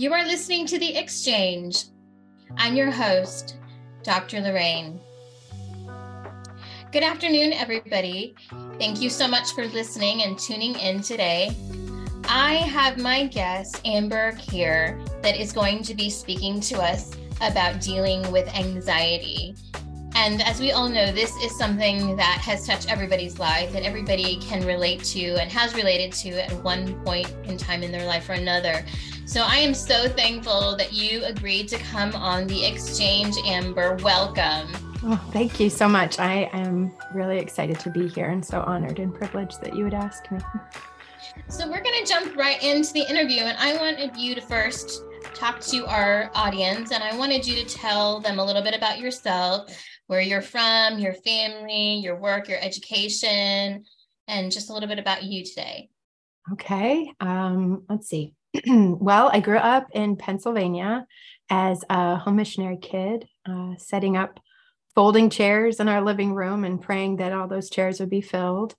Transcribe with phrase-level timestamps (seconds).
[0.00, 1.84] You are listening to The Exchange.
[2.56, 3.58] I'm your host,
[4.02, 4.40] Dr.
[4.40, 4.98] Lorraine.
[6.90, 8.34] Good afternoon, everybody.
[8.78, 11.54] Thank you so much for listening and tuning in today.
[12.24, 17.10] I have my guest, Amber, here that is going to be speaking to us
[17.42, 19.54] about dealing with anxiety.
[20.14, 24.38] And as we all know, this is something that has touched everybody's life, that everybody
[24.40, 28.30] can relate to and has related to at one point in time in their life
[28.30, 28.82] or another.
[29.30, 33.94] So I am so thankful that you agreed to come on the exchange, Amber.
[34.02, 34.72] Welcome.
[35.04, 36.18] Oh, thank you so much.
[36.18, 39.94] I am really excited to be here and so honored and privileged that you would
[39.94, 40.40] ask me.
[41.46, 45.04] So we're going to jump right into the interview, and I wanted you to first
[45.32, 48.98] talk to our audience, and I wanted you to tell them a little bit about
[48.98, 49.70] yourself,
[50.08, 53.84] where you're from, your family, your work, your education,
[54.26, 55.88] and just a little bit about you today.
[56.52, 57.12] Okay.
[57.20, 58.34] Um, let's see.
[58.66, 61.06] well, I grew up in Pennsylvania
[61.48, 64.40] as a home missionary kid, uh, setting up
[64.94, 68.74] folding chairs in our living room and praying that all those chairs would be filled.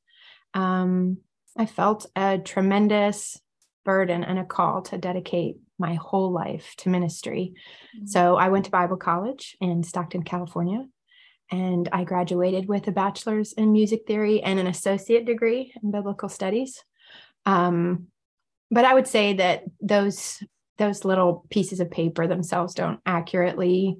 [0.54, 1.18] Um,
[1.58, 3.40] I felt a tremendous
[3.84, 7.54] burden and a call to dedicate my whole life to ministry.
[7.98, 8.08] Mm-hmm.
[8.08, 10.86] So I went to Bible college in Stockton, California,
[11.52, 16.30] and I graduated with a bachelor's in music theory and an associate degree in biblical
[16.30, 16.84] studies.
[17.46, 18.08] Um,
[18.72, 20.42] but I would say that those
[20.78, 23.98] those little pieces of paper themselves don't accurately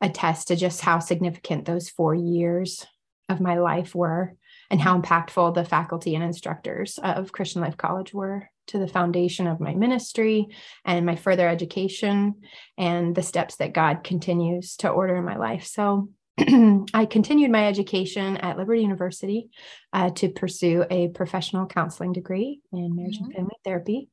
[0.00, 2.86] attest to just how significant those four years
[3.28, 4.36] of my life were
[4.70, 9.48] and how impactful the faculty and instructors of Christian Life College were to the foundation
[9.48, 10.46] of my ministry
[10.84, 12.36] and my further education
[12.78, 15.66] and the steps that God continues to order in my life.
[15.66, 16.10] So
[16.94, 19.50] I continued my education at Liberty University
[19.92, 23.26] uh, to pursue a professional counseling degree in marriage mm-hmm.
[23.26, 24.08] and family therapy.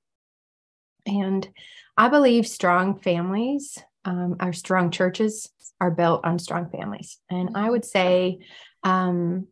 [1.05, 1.47] And
[1.95, 7.19] I believe strong families, um, our strong churches, are built on strong families.
[7.29, 8.39] And I would say
[8.83, 9.47] um,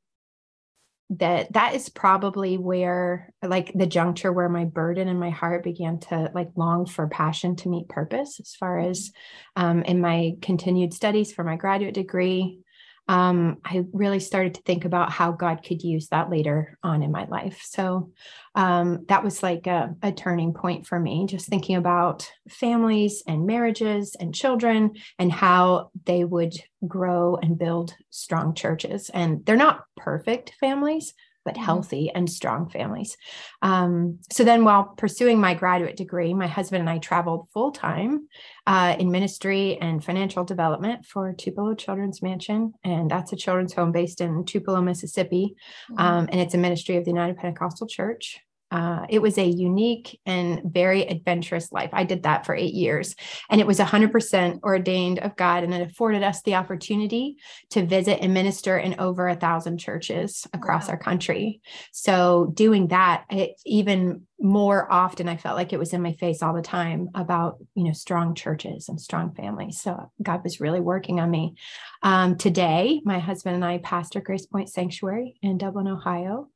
[1.12, 6.00] that that is probably where, like, the juncture where my burden and my heart began
[6.00, 8.40] to like long for passion to meet purpose.
[8.40, 9.12] As far as
[9.58, 9.64] mm-hmm.
[9.64, 12.60] um, in my continued studies for my graduate degree,
[13.08, 17.12] um, I really started to think about how God could use that later on in
[17.12, 17.62] my life.
[17.64, 18.12] So
[18.56, 23.46] um, that was like a, a, turning point for me, just thinking about families and
[23.46, 26.56] marriages and children and how they would
[26.88, 29.10] grow and build strong churches.
[29.10, 31.14] And they're not perfect families,
[31.46, 31.64] but mm-hmm.
[31.64, 33.16] healthy and strong families.
[33.62, 38.28] Um, so then, while pursuing my graduate degree, my husband and I traveled full time
[38.68, 42.74] uh, in ministry and financial development for Tupelo Children's Mansion.
[42.84, 45.56] And that's a children's home based in Tupelo, Mississippi.
[45.92, 46.02] Mm-hmm.
[46.02, 48.42] Um, and it's a ministry of the United Pentecostal Church.
[48.76, 51.90] Uh, it was a unique and very adventurous life.
[51.94, 53.16] I did that for eight years,
[53.50, 57.38] and it was 100% ordained of God, and it afforded us the opportunity
[57.70, 60.92] to visit and minister in over a thousand churches across wow.
[60.92, 61.62] our country.
[61.94, 66.44] So, doing that, it, even more often, I felt like it was in my face
[66.44, 69.80] all the time about you know strong churches and strong families.
[69.80, 71.56] So, God was really working on me.
[72.04, 76.50] Um, today, my husband and I pastor Grace Point Sanctuary in Dublin, Ohio.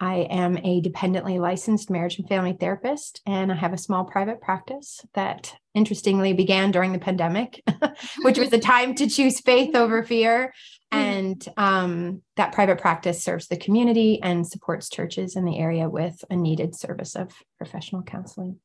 [0.00, 4.40] I am a dependently licensed marriage and family therapist, and I have a small private
[4.40, 7.62] practice that interestingly began during the pandemic,
[8.22, 10.52] which was a time to choose faith over fear.
[10.92, 10.98] Mm.
[10.98, 16.24] And um, that private practice serves the community and supports churches in the area with
[16.28, 18.58] a needed service of professional counseling.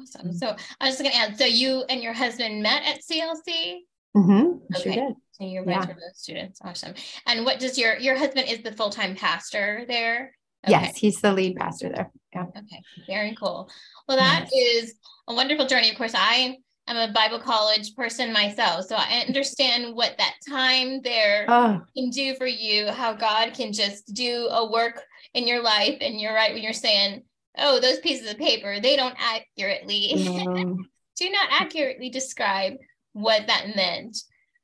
[0.00, 0.32] Awesome.
[0.34, 3.78] So I was just going to add so you and your husband met at CLC?
[4.16, 4.94] Mm-hmm, okay.
[4.94, 5.86] Sure so you're both yeah.
[5.86, 6.60] those students.
[6.64, 6.94] Awesome.
[7.26, 10.34] And what does your your husband is the full time pastor there?
[10.66, 10.72] Okay.
[10.72, 12.10] Yes, he's the lead pastor there.
[12.34, 12.46] Yeah.
[12.56, 12.82] Okay.
[13.06, 13.70] Very cool.
[14.08, 14.84] Well, that yes.
[14.84, 14.94] is
[15.28, 15.90] a wonderful journey.
[15.90, 16.58] Of course, I
[16.88, 21.82] am a Bible college person myself, so I understand what that time there oh.
[21.96, 22.90] can do for you.
[22.90, 25.00] How God can just do a work
[25.34, 27.22] in your life, and you're right when you're saying,
[27.56, 30.78] "Oh, those pieces of paper they don't accurately no.
[31.16, 32.74] do not accurately describe
[33.20, 34.18] what that meant."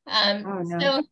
[0.07, 0.79] Um, oh, no.
[0.79, 1.03] So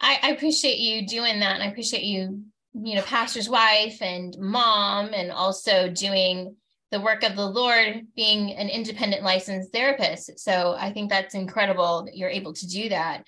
[0.00, 4.36] I, I appreciate you doing that, and I appreciate you you know, pastor's wife and
[4.38, 6.54] mom, and also doing
[6.90, 10.38] the work of the Lord, being an independent licensed therapist.
[10.38, 13.24] So I think that's incredible that you're able to do that.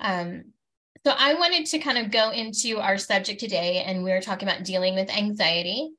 [0.00, 0.44] Um,
[1.04, 4.48] so I wanted to kind of go into our subject today, and we are talking
[4.48, 5.90] about dealing with anxiety.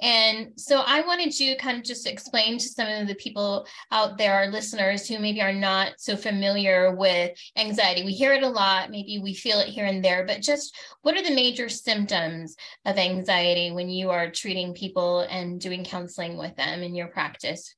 [0.00, 4.16] And so I wanted to kind of just explain to some of the people out
[4.16, 8.04] there, our listeners who maybe are not so familiar with anxiety.
[8.04, 11.16] We hear it a lot, maybe we feel it here and there, but just what
[11.16, 12.54] are the major symptoms
[12.84, 17.74] of anxiety when you are treating people and doing counseling with them in your practice?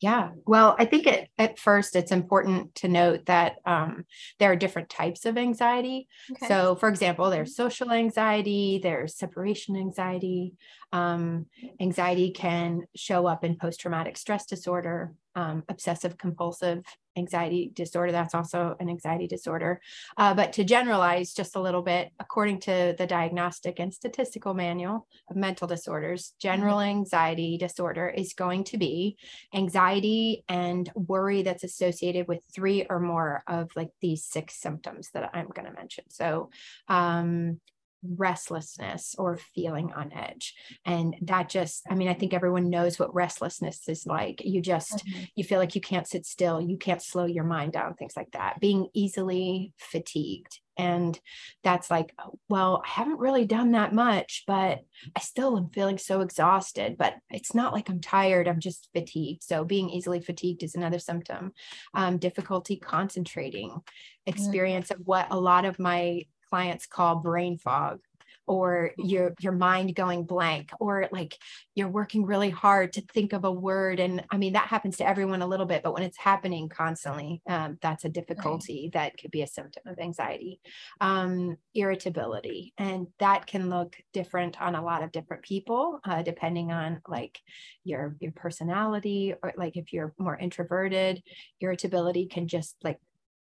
[0.00, 0.30] Yeah.
[0.46, 4.04] Well, I think it, at first it's important to note that um,
[4.38, 6.06] there are different types of anxiety.
[6.30, 6.46] Okay.
[6.46, 7.62] So, for example, there's mm-hmm.
[7.62, 10.54] social anxiety, there's separation anxiety.
[10.92, 11.46] Um,
[11.80, 16.82] anxiety can show up in post traumatic stress disorder, um, obsessive compulsive
[17.16, 18.10] anxiety disorder.
[18.10, 19.80] That's also an anxiety disorder.
[20.16, 25.06] Uh, but to generalize just a little bit, according to the Diagnostic and Statistical Manual
[25.30, 26.98] of Mental Disorders, general mm-hmm.
[26.98, 29.16] anxiety disorder is going to be
[29.54, 35.30] anxiety and worry that's associated with three or more of like these six symptoms that
[35.34, 36.04] I'm going to mention.
[36.10, 36.50] So,
[36.88, 37.60] um,
[38.02, 40.54] restlessness or feeling on edge
[40.84, 45.04] and that just i mean i think everyone knows what restlessness is like you just
[45.04, 45.24] mm-hmm.
[45.34, 48.30] you feel like you can't sit still you can't slow your mind down things like
[48.32, 51.18] that being easily fatigued and
[51.64, 52.14] that's like
[52.48, 54.78] well i haven't really done that much but
[55.16, 59.42] i still am feeling so exhausted but it's not like i'm tired i'm just fatigued
[59.42, 61.52] so being easily fatigued is another symptom
[61.94, 63.80] um, difficulty concentrating mm-hmm.
[64.26, 65.00] experience mm-hmm.
[65.00, 68.00] of what a lot of my clients call brain fog
[68.48, 71.36] or your your mind going blank or like
[71.74, 74.00] you're working really hard to think of a word.
[74.00, 77.42] And i mean that happens to everyone a little bit but when it's happening constantly
[77.48, 78.92] um, that's a difficulty right.
[78.94, 80.60] that could be a symptom of anxiety
[81.00, 82.72] um, irritability.
[82.78, 87.40] And that can look different on a lot of different people uh, depending on like
[87.84, 91.22] your your personality or like if you're more introverted
[91.60, 92.98] irritability can just like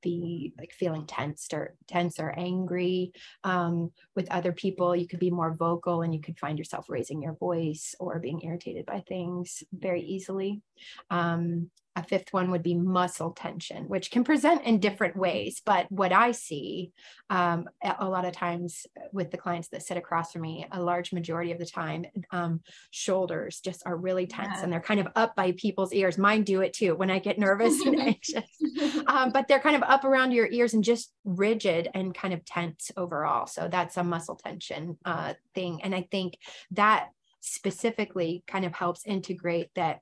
[0.01, 3.13] be like feeling tense or tense or angry
[3.43, 4.95] um, with other people.
[4.95, 8.41] You could be more vocal and you could find yourself raising your voice or being
[8.43, 10.61] irritated by things very easily.
[11.09, 15.63] Um, a fifth one would be muscle tension, which can present in different ways.
[15.65, 16.91] But what I see
[17.31, 21.11] um, a lot of times with the clients that sit across from me, a large
[21.11, 22.61] majority of the time, um,
[22.91, 24.63] shoulders just are really tense yeah.
[24.63, 26.19] and they're kind of up by people's ears.
[26.19, 28.45] Mine do it too when I get nervous and anxious.
[29.07, 32.45] Um, but they're kind of up around your ears and just rigid and kind of
[32.45, 33.47] tense overall.
[33.47, 35.81] So that's a muscle tension uh, thing.
[35.81, 36.37] And I think
[36.71, 37.09] that
[37.39, 40.01] specifically kind of helps integrate that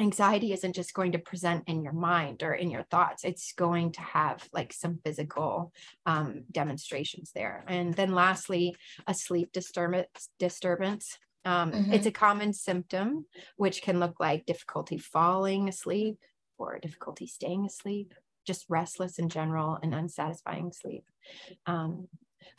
[0.00, 3.92] anxiety isn't just going to present in your mind or in your thoughts it's going
[3.92, 5.72] to have like some physical
[6.06, 7.64] um, demonstrations there.
[7.68, 8.76] And then lastly
[9.06, 11.18] a sleep disturbance disturbance.
[11.44, 11.92] Um, mm-hmm.
[11.92, 13.24] it's a common symptom
[13.56, 16.18] which can look like difficulty falling asleep
[16.58, 18.12] or difficulty staying asleep
[18.46, 21.04] just restless in general and unsatisfying sleep.
[21.66, 22.08] Um,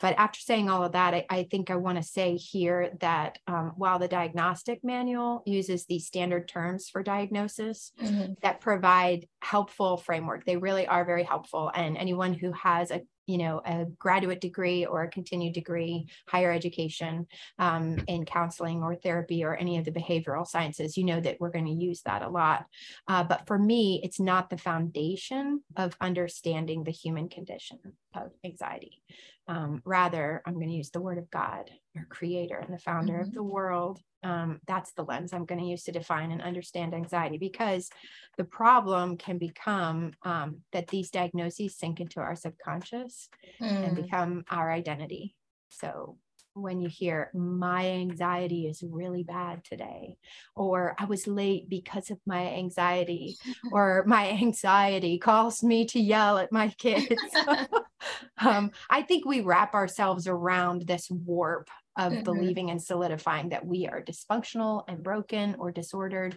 [0.00, 3.38] but after saying all of that, I, I think I want to say here that
[3.46, 8.34] um, while the diagnostic manual uses these standard terms for diagnosis mm-hmm.
[8.42, 11.70] that provide helpful framework, they really are very helpful.
[11.74, 13.02] And anyone who has a
[13.32, 17.26] you know a graduate degree or a continued degree higher education
[17.58, 21.56] um, in counseling or therapy or any of the behavioral sciences you know that we're
[21.56, 22.66] going to use that a lot.
[23.08, 27.78] Uh, but for me it's not the foundation of understanding the human condition
[28.14, 29.02] of anxiety.
[29.48, 33.14] Um, rather, I'm going to use the word of God, our creator and the founder
[33.14, 33.22] mm-hmm.
[33.22, 34.00] of the world.
[34.22, 37.90] Um, that's the lens I'm going to use to define and understand anxiety because
[38.36, 43.28] the problem can become um, that these diagnoses sink into our subconscious
[43.60, 43.88] mm.
[43.88, 45.34] and become our identity.
[45.70, 46.18] So
[46.54, 50.16] when you hear my anxiety is really bad today
[50.54, 53.36] or i was late because of my anxiety
[53.72, 57.16] or my anxiety calls me to yell at my kids
[58.38, 62.22] um, i think we wrap ourselves around this warp of mm-hmm.
[62.22, 66.36] believing and solidifying that we are dysfunctional and broken or disordered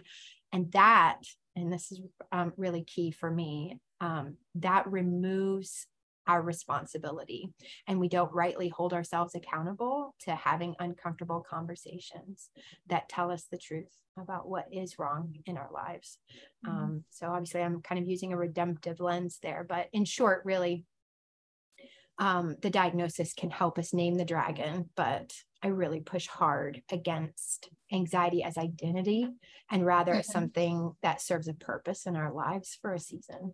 [0.52, 1.20] and that
[1.54, 2.00] and this is
[2.32, 5.86] um, really key for me um, that removes
[6.26, 7.48] our responsibility
[7.86, 12.50] and we don't rightly hold ourselves accountable to having uncomfortable conversations
[12.88, 16.18] that tell us the truth about what is wrong in our lives
[16.66, 16.76] mm-hmm.
[16.76, 20.84] um, so obviously i'm kind of using a redemptive lens there but in short really
[22.18, 25.32] um, the diagnosis can help us name the dragon but
[25.62, 29.28] i really push hard against anxiety as identity
[29.70, 30.32] and rather mm-hmm.
[30.32, 33.52] something that serves a purpose in our lives for a season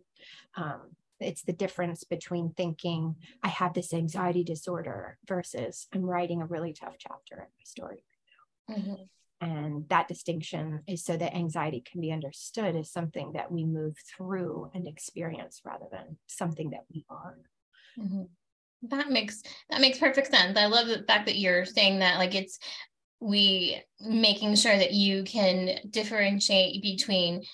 [0.56, 0.80] um,
[1.22, 6.72] it's the difference between thinking I have this anxiety disorder versus I'm writing a really
[6.72, 8.04] tough chapter in my story.
[8.70, 9.02] Mm-hmm.
[9.40, 13.96] And that distinction is so that anxiety can be understood as something that we move
[14.16, 17.38] through and experience rather than something that we are.
[17.98, 18.22] Mm-hmm.
[18.88, 20.58] That makes that makes perfect sense.
[20.58, 22.58] I love the fact that you're saying that like it's
[23.20, 27.44] we making sure that you can differentiate between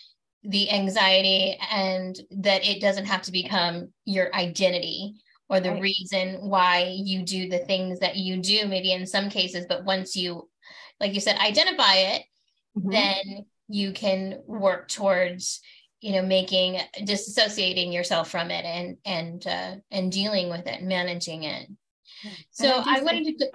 [0.42, 5.14] the anxiety and that it doesn't have to become your identity
[5.50, 5.82] or the right.
[5.82, 10.16] reason why you do the things that you do maybe in some cases but once
[10.16, 10.48] you
[11.00, 12.22] like you said identify it
[12.78, 12.90] mm-hmm.
[12.90, 15.60] then you can work towards
[16.00, 20.88] you know making disassociating yourself from it and and uh, and dealing with it and
[20.88, 21.68] managing it
[22.50, 23.50] so i, I wanted to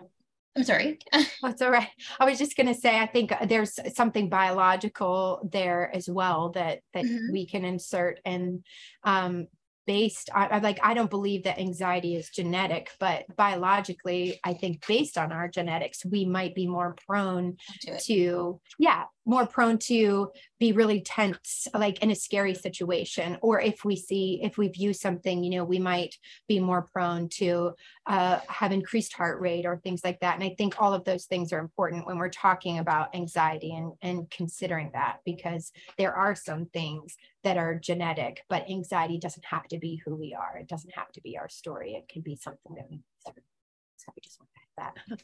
[0.56, 1.00] I'm sorry.
[1.42, 1.88] That's all right.
[2.20, 6.82] I was just going to say, I think there's something biological there as well that
[6.94, 7.32] that mm-hmm.
[7.32, 8.64] we can insert, and
[9.04, 9.48] um,
[9.86, 15.18] based on like i don't believe that anxiety is genetic but biologically i think based
[15.18, 17.58] on our genetics we might be more prone
[18.00, 23.86] to yeah more prone to be really tense like in a scary situation or if
[23.86, 26.16] we see if we view something you know we might
[26.48, 27.72] be more prone to
[28.06, 30.36] uh, have increased heart rate or things like that.
[30.36, 33.94] And i think all of those things are important when we're talking about anxiety and
[34.02, 39.68] and considering that because there are some things that are genetic but anxiety doesn't have
[39.68, 40.58] to be who we are.
[40.58, 41.94] It doesn't have to be our story.
[41.94, 44.96] It can be something that we so we just want that.
[45.10, 45.16] no,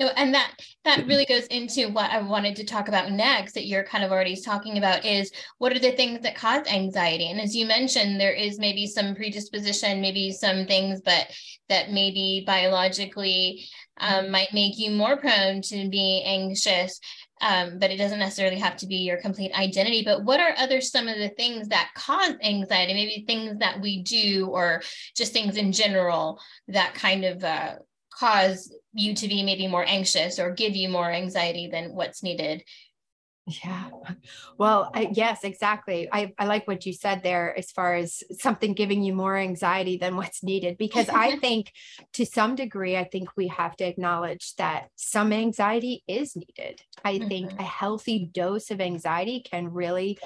[0.00, 0.52] and that
[0.84, 4.12] that really goes into what I wanted to talk about next that you're kind of
[4.12, 7.30] already talking about is what are the things that cause anxiety?
[7.30, 11.26] And as you mentioned, there is maybe some predisposition, maybe some things, but
[11.68, 13.64] that maybe biologically
[13.98, 17.00] um, might make you more prone to be anxious.
[17.40, 20.02] Um, but it doesn't necessarily have to be your complete identity.
[20.04, 22.94] But what are other some of the things that cause anxiety?
[22.94, 24.82] Maybe things that we do, or
[25.16, 27.74] just things in general that kind of uh,
[28.18, 32.62] cause you to be maybe more anxious or give you more anxiety than what's needed
[33.64, 33.88] yeah.
[34.58, 36.08] Well, I, yes, exactly.
[36.12, 39.96] I, I like what you said there as far as something giving you more anxiety
[39.96, 41.72] than what's needed, because I think
[42.14, 46.82] to some degree, I think we have to acknowledge that some anxiety is needed.
[47.04, 47.28] I mm-hmm.
[47.28, 50.18] think a healthy dose of anxiety can really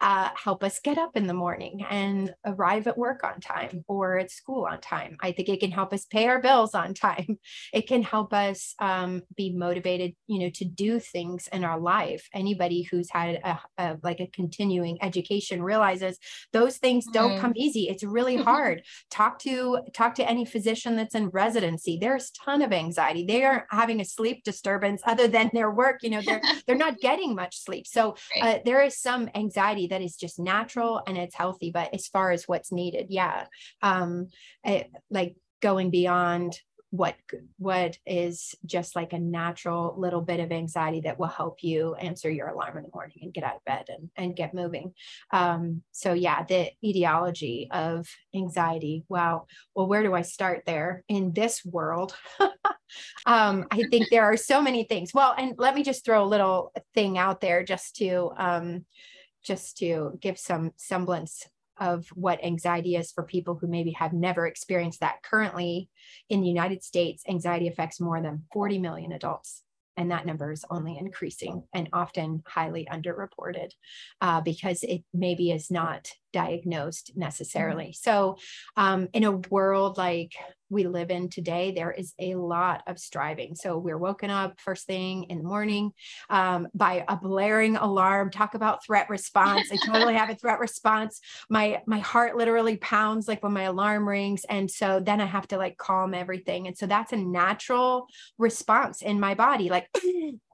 [0.00, 4.18] uh, help us get up in the morning and arrive at work on time or
[4.18, 5.16] at school on time.
[5.20, 7.38] I think it can help us pay our bills on time.
[7.72, 12.28] It can help us um, be motivated, you know, to do things in our life.
[12.34, 16.18] Anybody who's had a, a like a continuing education realizes
[16.52, 17.40] those things don't mm.
[17.40, 17.88] come easy.
[17.88, 18.82] It's really hard.
[19.10, 21.98] talk to talk to any physician that's in residency.
[22.00, 23.24] There's a ton of anxiety.
[23.24, 26.02] They are having a sleep disturbance other than their work.
[26.02, 27.86] You know, they're they're not getting much sleep.
[27.86, 31.70] So uh, there is some anxiety that is just natural and it's healthy.
[31.70, 33.46] But as far as what's needed, yeah,
[33.82, 34.28] um,
[34.64, 36.58] it, like going beyond
[36.90, 37.14] what
[37.56, 42.28] what is just like a natural little bit of anxiety that will help you answer
[42.28, 44.92] your alarm in the morning and get out of bed and, and get moving.
[45.30, 49.04] Um, so yeah the etiology of anxiety.
[49.08, 49.46] Wow.
[49.74, 51.04] Well where do i start there?
[51.08, 52.14] In this world
[53.26, 55.14] um, i think there are so many things.
[55.14, 58.84] Well and let me just throw a little thing out there just to um,
[59.42, 61.46] just to give some semblance
[61.78, 65.22] of what anxiety is for people who maybe have never experienced that.
[65.22, 65.88] Currently
[66.28, 69.62] in the United States, anxiety affects more than 40 million adults.
[69.96, 73.70] And that number is only increasing and often highly underreported
[74.20, 77.86] uh, because it maybe is not diagnosed necessarily.
[77.86, 78.10] Mm-hmm.
[78.10, 78.36] So,
[78.76, 80.32] um, in a world like
[80.68, 83.54] we live in today, there is a lot of striving.
[83.54, 85.92] So, we're woken up first thing in the morning
[86.28, 88.30] um, by a blaring alarm.
[88.30, 89.70] Talk about threat response.
[89.72, 91.20] I totally have a threat response.
[91.48, 95.48] My my heart literally pounds like when my alarm rings, and so then I have
[95.48, 96.66] to like calm everything.
[96.66, 98.06] And so that's a natural
[98.38, 99.88] response in my body, like.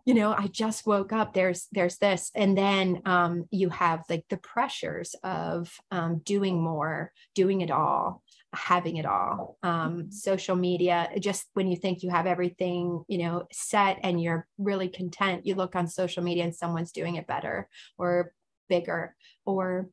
[0.07, 4.25] you know i just woke up there's there's this and then um, you have like
[4.31, 8.23] the pressures of um, doing more doing it all
[8.55, 10.11] having it all um, mm-hmm.
[10.11, 14.89] social media just when you think you have everything you know set and you're really
[14.89, 18.33] content you look on social media and someone's doing it better or
[18.69, 19.89] bigger or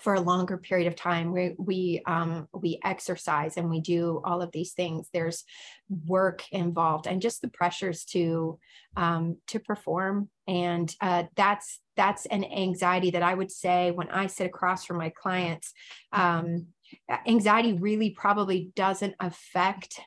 [0.00, 4.42] for a longer period of time we we um, we exercise and we do all
[4.42, 5.08] of these things.
[5.12, 5.44] There's
[6.06, 8.58] work involved and just the pressures to
[8.96, 10.28] um, to perform.
[10.46, 14.98] And uh, that's that's an anxiety that i would say when i sit across from
[14.98, 15.72] my clients
[16.12, 16.66] um,
[17.26, 20.00] anxiety really probably doesn't affect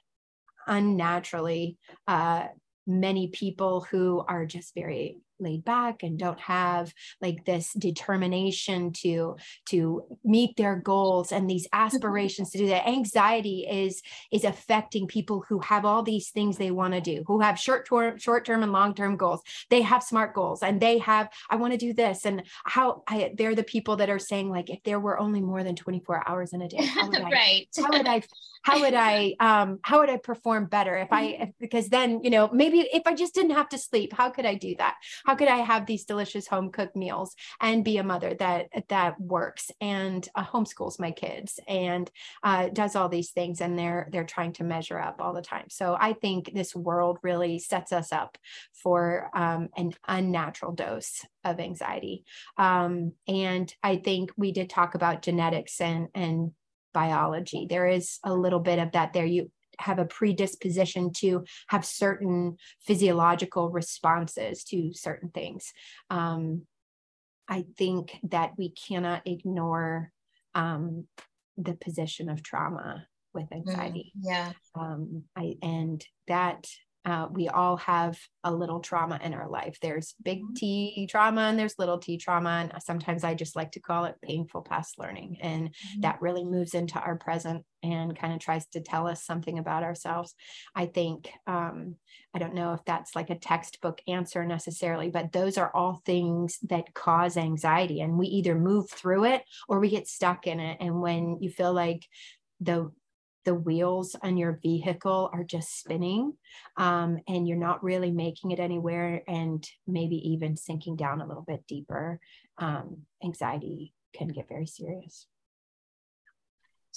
[0.68, 1.78] unnaturally
[2.08, 2.48] uh,
[2.86, 9.38] many people who are just very laid back and don't have like this determination to
[9.70, 11.86] to meet their goals and these mm-hmm.
[11.86, 12.88] aspirations to do that.
[12.88, 14.02] Anxiety is
[14.32, 17.88] is affecting people who have all these things they want to do who have short
[17.88, 19.42] term short term and long term goals.
[19.70, 22.26] They have smart goals and they have i want to do this.
[22.26, 25.64] And how I, they're the people that are saying like if there were only more
[25.64, 27.68] than 24 hours in a day how would i right.
[27.76, 28.22] how would i
[28.64, 32.30] how would i um how would i perform better if i if, because then you
[32.30, 34.96] know maybe if i just didn't have to sleep how could i do that
[35.28, 39.20] how could i have these delicious home cooked meals and be a mother that that
[39.20, 42.10] works and uh, homeschools my kids and
[42.44, 45.66] uh, does all these things and they're they're trying to measure up all the time.
[45.70, 48.38] So i think this world really sets us up
[48.74, 52.24] for um, an unnatural dose of anxiety.
[52.58, 56.52] Um, and i think we did talk about genetics and and
[56.94, 57.68] biology.
[57.70, 59.26] There is a little bit of that there.
[59.26, 65.72] You have a predisposition to have certain physiological responses to certain things.
[66.10, 66.64] Um,
[67.48, 70.12] I think that we cannot ignore
[70.54, 71.08] um,
[71.58, 74.14] the position of trauma with mm, anxiety.
[74.18, 74.52] Mm, yeah.
[74.76, 76.68] Um, I and that
[77.06, 79.78] uh, we all have a little trauma in our life.
[79.82, 80.54] There's big mm-hmm.
[80.56, 82.70] T trauma and there's little t trauma.
[82.70, 85.38] And sometimes I just like to call it painful past learning.
[85.42, 86.02] And mm-hmm.
[86.02, 89.84] that really moves into our present and kind of tries to tell us something about
[89.84, 90.36] ourselves.
[90.76, 91.96] I think, um,
[92.34, 96.60] I don't know if that's like a textbook answer necessarily, but those are all things
[96.64, 98.02] that cause anxiety.
[98.02, 100.78] And we either move through it or we get stuck in it.
[100.82, 102.06] And when you feel like
[102.60, 102.92] the
[103.48, 106.34] the wheels on your vehicle are just spinning
[106.76, 111.46] um, and you're not really making it anywhere and maybe even sinking down a little
[111.48, 112.20] bit deeper,
[112.58, 115.28] um, anxiety can get very serious.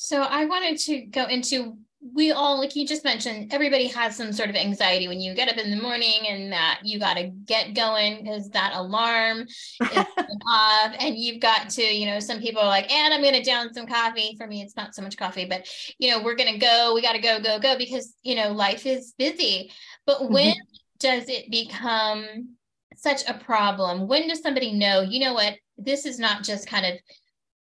[0.02, 4.32] So I wanted to go into we all like you just mentioned everybody has some
[4.32, 7.24] sort of anxiety when you get up in the morning and that you got to
[7.44, 10.06] get going because that alarm is
[10.48, 13.42] off and you've got to you know some people are like and i'm going to
[13.42, 14.34] down some coffee.
[14.38, 17.02] For me it's not so much coffee but you know we're going to go we
[17.02, 19.70] got to go go go because you know life is busy.
[20.06, 20.32] But mm-hmm.
[20.32, 20.54] when
[20.98, 22.56] does it become
[22.96, 24.08] such a problem?
[24.08, 25.56] When does somebody know you know what?
[25.76, 26.94] This is not just kind of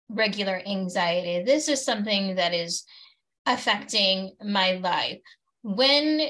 [0.10, 2.84] regular anxiety this is something that is
[3.46, 5.20] affecting my life
[5.64, 6.22] when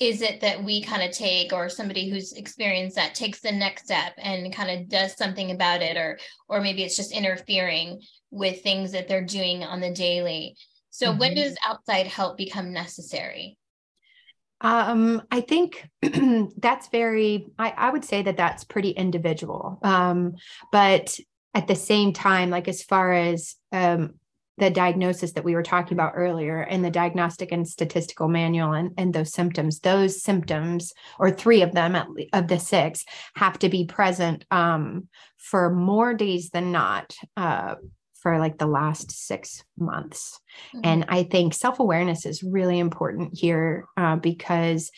[0.00, 3.84] is it that we kind of take or somebody who's experienced that takes the next
[3.84, 6.18] step and kind of does something about it or
[6.48, 10.56] or maybe it's just interfering with things that they're doing on the daily
[10.90, 11.18] so mm-hmm.
[11.18, 13.56] when does outside help become necessary
[14.60, 15.86] um, I think
[16.56, 19.78] that's very, I, I, would say that that's pretty individual.
[19.82, 20.36] Um,
[20.72, 21.18] but
[21.54, 24.14] at the same time, like as far as um,
[24.58, 28.92] the diagnosis that we were talking about earlier and the diagnostic and statistical manual and,
[28.96, 33.68] and those symptoms those symptoms or three of them at, of the six have to
[33.68, 37.74] be present um, for more days than not uh,
[38.14, 40.80] for like the last six months mm-hmm.
[40.84, 44.90] and i think self-awareness is really important here uh, because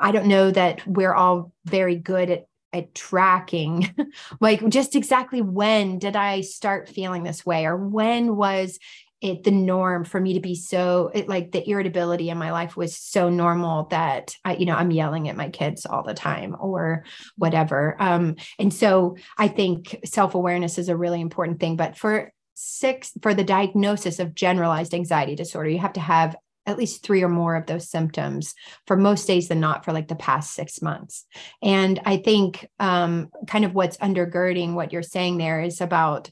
[0.00, 3.94] I don't know that we're all very good at at tracking
[4.40, 7.66] like just exactly when did i start feeling this way?
[7.66, 8.78] Or when was
[9.20, 12.76] it the norm for me to be so it, like the irritability in my life
[12.76, 16.56] was so normal that I, you know i'm yelling at my kids all the time
[16.58, 17.04] or
[17.36, 17.96] whatever.
[17.98, 23.34] Um and so i think self-awareness is a really important thing but for six for
[23.34, 26.36] the diagnosis of generalized anxiety disorder you have to have
[26.68, 28.54] at least three or more of those symptoms
[28.86, 31.24] for most days than not for like the past six months.
[31.62, 36.30] And I think um, kind of what's undergirding what you're saying there is about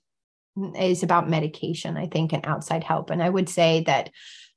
[0.78, 3.10] is about medication, I think, and outside help.
[3.10, 4.10] And I would say that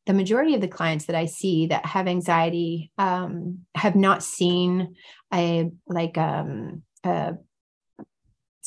[0.05, 4.95] the majority of the clients that I see that have anxiety um, have not seen
[5.33, 7.35] a like um, a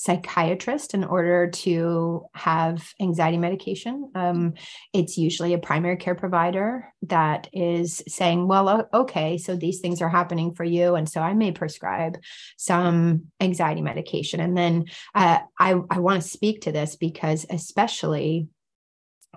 [0.03, 4.11] psychiatrist in order to have anxiety medication.
[4.17, 4.55] Um,
[4.93, 10.09] it's usually a primary care provider that is saying, well, okay, so these things are
[10.09, 10.97] happening for you.
[10.97, 12.19] And so I may prescribe
[12.57, 14.41] some anxiety medication.
[14.41, 18.49] And then uh, I, I want to speak to this because, especially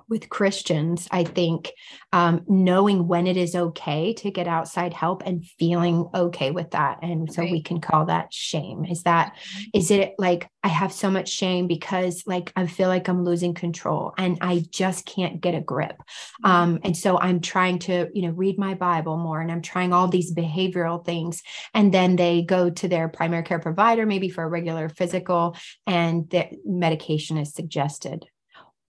[0.08, 1.72] with Christians, I think
[2.14, 7.00] um, knowing when it is okay to get outside help and feeling okay with that.
[7.02, 7.52] And so right.
[7.52, 8.86] we can call that shame.
[8.86, 9.94] Is that, mm-hmm.
[9.94, 14.14] it like I have so much shame because like I feel like I'm losing control
[14.18, 15.98] and I just can't get a grip.
[15.98, 16.52] Mm-hmm.
[16.52, 19.92] Um, and so I'm trying to, you know, read my Bible more and I'm trying
[19.92, 21.42] all these behavioral things.
[21.74, 26.30] And then they go to their primary care provider, maybe for a regular physical, and
[26.30, 28.26] the medication is suggested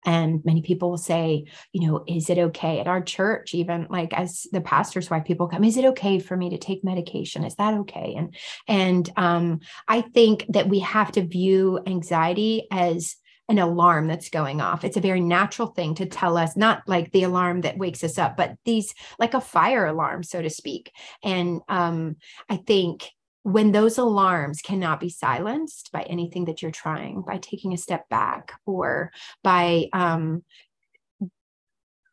[0.10, 4.12] and many people will say you know is it okay at our church even like
[4.13, 7.56] as the pastor's wife people come is it okay for me to take medication is
[7.56, 8.36] that okay and
[8.67, 13.15] and um, i think that we have to view anxiety as
[13.48, 14.84] an alarm that's going off.
[14.84, 18.19] It's a very natural thing to tell us, not like the alarm that wakes us
[18.19, 20.91] up, but these like a fire alarm, so to speak.
[21.24, 22.17] And um,
[22.48, 23.10] I think
[23.43, 28.08] when those alarms cannot be silenced by anything that you're trying, by taking a step
[28.10, 29.12] back or
[29.43, 30.43] by um,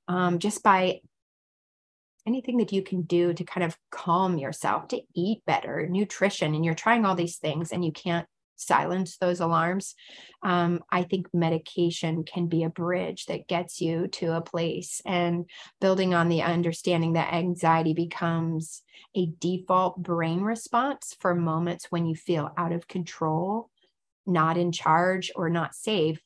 [0.09, 1.01] um, just by
[2.27, 6.65] anything that you can do to kind of calm yourself, to eat better, nutrition, and
[6.65, 9.95] you're trying all these things and you can't silence those alarms.
[10.43, 15.49] Um, I think medication can be a bridge that gets you to a place and
[15.81, 18.83] building on the understanding that anxiety becomes
[19.15, 23.71] a default brain response for moments when you feel out of control,
[24.27, 26.21] not in charge, or not safe.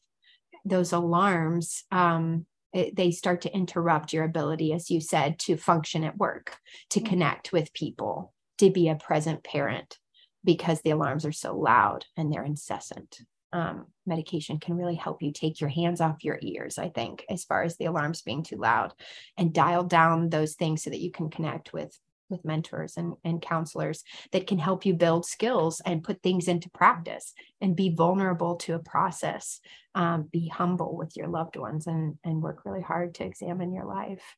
[0.64, 6.04] Those alarms, um, it, they start to interrupt your ability, as you said, to function
[6.04, 6.58] at work,
[6.90, 7.08] to mm-hmm.
[7.08, 9.98] connect with people, to be a present parent
[10.44, 13.18] because the alarms are so loud and they're incessant.
[13.53, 17.44] Um, medication can really help you take your hands off your ears, I think, as
[17.44, 18.94] far as the alarms being too loud
[19.37, 21.98] and dial down those things so that you can connect with
[22.31, 26.70] with mentors and, and counselors that can help you build skills and put things into
[26.70, 29.61] practice and be vulnerable to a process
[29.96, 33.85] um, be humble with your loved ones and and work really hard to examine your
[33.85, 34.37] life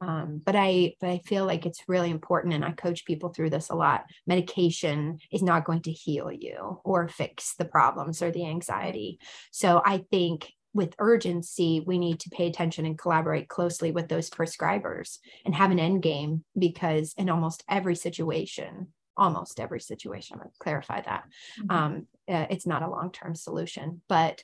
[0.00, 3.50] um, but I but I feel like it's really important, and I coach people through
[3.50, 4.04] this a lot.
[4.26, 9.18] Medication is not going to heal you or fix the problems or the anxiety.
[9.50, 14.30] So I think with urgency, we need to pay attention and collaborate closely with those
[14.30, 20.46] prescribers and have an end game because in almost every situation, almost every situation, i
[20.60, 21.24] clarify that,
[21.60, 21.76] mm-hmm.
[21.76, 24.00] um, uh, it's not a long term solution.
[24.08, 24.42] But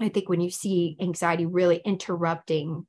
[0.00, 2.86] I think when you see anxiety really interrupting,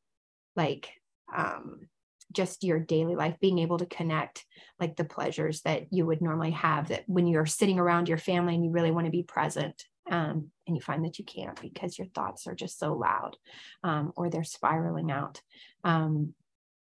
[0.55, 0.89] like
[1.33, 1.87] um,
[2.31, 4.45] just your daily life, being able to connect
[4.79, 8.55] like the pleasures that you would normally have that when you're sitting around your family
[8.55, 11.97] and you really want to be present um, and you find that you can't because
[11.97, 13.37] your thoughts are just so loud
[13.83, 15.41] um, or they're spiraling out
[15.83, 16.33] um,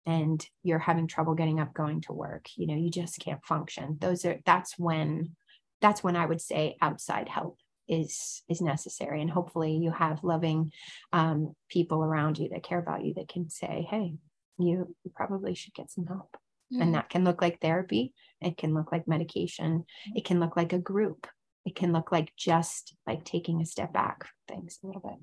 [0.06, 3.96] and you're having trouble getting up going to work you know you just can't function.
[4.00, 5.36] Those are that's when
[5.84, 10.72] that's when i would say outside help is is necessary and hopefully you have loving
[11.12, 14.14] um, people around you that care about you that can say hey
[14.58, 16.36] you, probably should get some help.
[16.72, 16.82] Mm-hmm.
[16.82, 20.72] And that can look like therapy, it can look like medication, it can look like
[20.72, 21.26] a group,
[21.64, 25.18] it can look like just like taking a step back from things a little bit.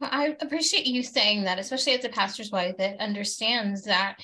[0.00, 4.16] I appreciate you saying that, especially as a pastor's wife that understands that,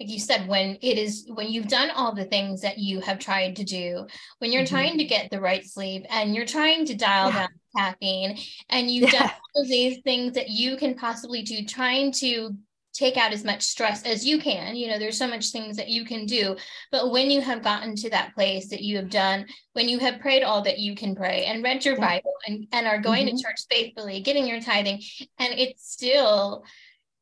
[0.00, 3.18] like you said, when it is when you've done all the things that you have
[3.18, 4.06] tried to do,
[4.38, 4.74] when you're mm-hmm.
[4.74, 7.40] trying to get the right sleep and you're trying to dial yeah.
[7.40, 8.38] down caffeine
[8.70, 9.20] and you've yeah.
[9.20, 12.56] done all these things that you can possibly do, trying to
[12.98, 15.88] take out as much stress as you can you know there's so much things that
[15.88, 16.56] you can do
[16.90, 20.20] but when you have gotten to that place that you have done when you have
[20.20, 22.08] prayed all that you can pray and read your yeah.
[22.08, 23.36] bible and, and are going mm-hmm.
[23.36, 25.00] to church faithfully getting your tithing
[25.38, 26.64] and it's still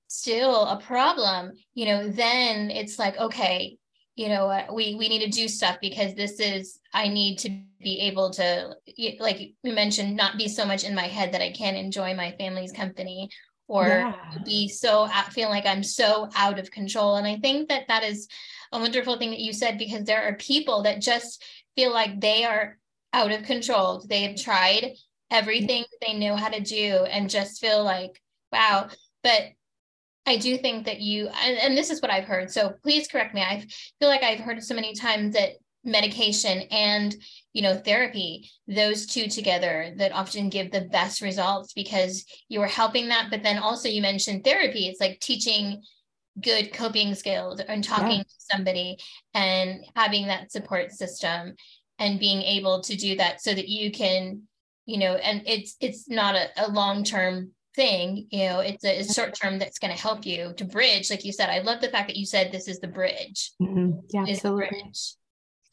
[0.09, 3.77] still a problem you know then it's like okay
[4.15, 7.51] you know uh, we we need to do stuff because this is i need to
[7.81, 8.75] be able to
[9.21, 12.35] like you mentioned not be so much in my head that i can't enjoy my
[12.39, 13.29] family's company
[13.69, 14.15] or yeah.
[14.45, 17.17] be so feeling like I'm so out of control.
[17.17, 18.29] And I think that that is
[18.73, 22.45] a wonderful thing that you said because there are people that just feel like they
[22.45, 22.79] are
[23.13, 24.05] out of control.
[24.09, 24.93] They have tried
[25.31, 28.21] everything they know how to do and just feel like,
[28.53, 28.89] wow.
[29.23, 29.43] But
[30.27, 32.51] I do think that you, and, and this is what I've heard.
[32.51, 33.43] So please correct me.
[33.43, 33.67] I
[34.01, 35.53] feel like I've heard so many times that
[35.87, 37.17] medication and
[37.53, 42.67] you know therapy those two together that often give the best results because you are
[42.67, 43.29] helping that.
[43.31, 44.89] But then also you mentioned therapy.
[44.89, 45.83] It's like teaching
[46.43, 48.23] good coping skills and talking yeah.
[48.23, 48.99] to somebody
[49.33, 51.55] and having that support system
[51.99, 54.43] and being able to do that so that you can
[54.85, 59.05] you know and it's it's not a, a long-term thing you know it's a, a
[59.05, 61.11] short term that's going to help you to bridge.
[61.11, 63.53] Like you said i love the fact that you said this is the bridge.
[63.63, 64.01] Mm-hmm.
[64.11, 64.69] yeah absolutely.
[64.69, 65.15] bridge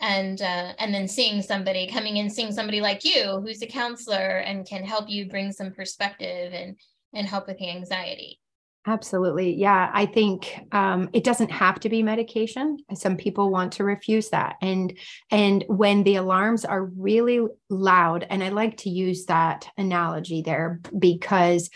[0.03, 4.37] and uh, and then seeing somebody coming in seeing somebody like you who's a counselor
[4.39, 6.75] and can help you bring some perspective and
[7.13, 8.39] and help with the anxiety.
[8.85, 9.55] Absolutely.
[9.55, 12.77] Yeah i think um, it doesn't have to be medication.
[12.93, 14.57] Some people want to refuse that.
[14.61, 14.97] And
[15.31, 17.39] and when the alarms are really
[17.69, 21.69] loud and i like to use that analogy there because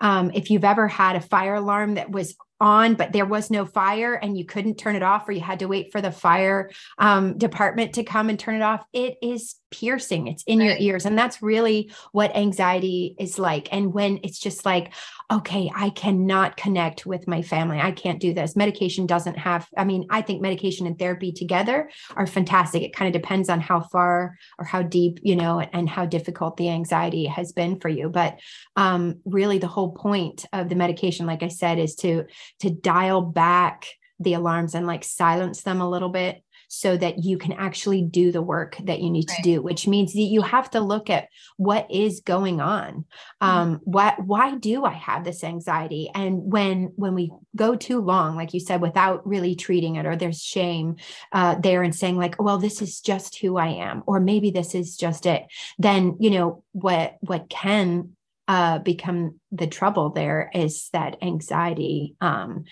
[0.00, 3.64] um, if you've ever had a fire alarm that was on, but there was no
[3.64, 6.70] fire and you couldn't turn it off, or you had to wait for the fire
[6.98, 8.84] um, department to come and turn it off.
[8.92, 10.66] It is piercing, it's in right.
[10.66, 11.06] your ears.
[11.06, 13.68] And that's really what anxiety is like.
[13.72, 14.92] And when it's just like,
[15.30, 18.56] okay, I cannot connect with my family, I can't do this.
[18.56, 22.82] Medication doesn't have, I mean, I think medication and therapy together are fantastic.
[22.82, 26.56] It kind of depends on how far or how deep, you know, and how difficult
[26.56, 28.08] the anxiety has been for you.
[28.08, 28.40] But
[28.76, 32.24] um, really, the whole point of the medication, like I said, is to
[32.60, 33.86] to dial back
[34.20, 38.30] the alarms and like silence them a little bit so that you can actually do
[38.30, 39.36] the work that you need right.
[39.36, 43.04] to do which means that you have to look at what is going on
[43.42, 43.46] mm-hmm.
[43.46, 48.36] um what why do i have this anxiety and when when we go too long
[48.36, 50.96] like you said without really treating it or there's shame
[51.32, 54.74] uh there and saying like well this is just who i am or maybe this
[54.74, 55.44] is just it
[55.78, 58.10] then you know what what can
[58.48, 62.64] uh, become the trouble there is that anxiety um,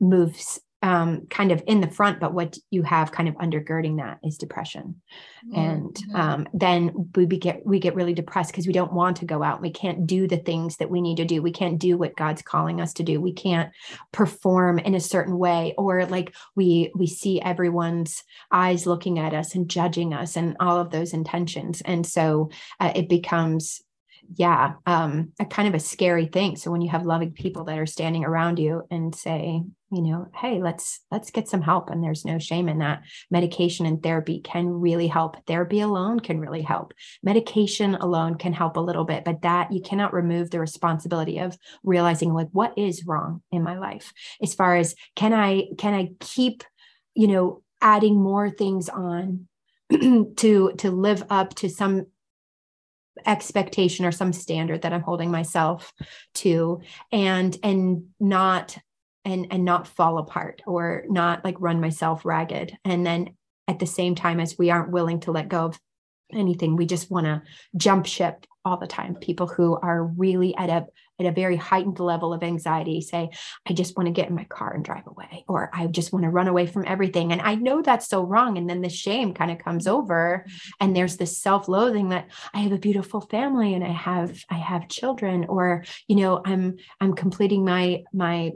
[0.00, 4.18] moves um, kind of in the front, but what you have kind of undergirding that
[4.24, 5.00] is depression.
[5.46, 5.58] Mm-hmm.
[5.58, 9.42] And um, then we get we get really depressed because we don't want to go
[9.44, 9.62] out.
[9.62, 11.40] We can't do the things that we need to do.
[11.40, 13.20] We can't do what God's calling us to do.
[13.20, 13.70] We can't
[14.10, 19.54] perform in a certain way, or like we we see everyone's eyes looking at us
[19.54, 21.80] and judging us, and all of those intentions.
[21.82, 23.80] And so uh, it becomes
[24.36, 27.76] yeah um a kind of a scary thing so when you have loving people that
[27.76, 29.60] are standing around you and say
[29.92, 31.90] you know hey let's let's get some help.
[31.90, 33.02] And there's no shame in that.
[33.30, 35.36] Medication and therapy can really help.
[35.46, 36.94] Therapy alone can really help.
[37.22, 41.56] Medication alone can help a little bit but that you cannot remove the responsibility of
[41.82, 44.12] realizing like what is wrong in my life?
[44.42, 46.64] As far as can i can i keep
[47.14, 49.46] you know adding more things on
[49.90, 52.06] to to live up to some
[53.26, 55.92] expectation or some standard that i'm holding myself
[56.34, 58.78] to and and not
[59.24, 62.76] and and not fall apart or not like run myself ragged.
[62.84, 63.36] And then
[63.68, 65.80] at the same time as we aren't willing to let go of
[66.32, 67.42] anything we just want to
[67.76, 69.14] jump ship all the time.
[69.16, 70.86] People who are really at a
[71.20, 73.30] at a very heightened level of anxiety say
[73.68, 76.24] i just want to get in my car and drive away or i just want
[76.24, 77.32] to run away from everything.
[77.32, 79.96] And i know that's so wrong and then the shame kind of comes mm-hmm.
[79.96, 80.46] over
[80.80, 84.88] and there's this self-loathing that i have a beautiful family and i have i have
[84.88, 88.52] children or you know i'm i'm completing my my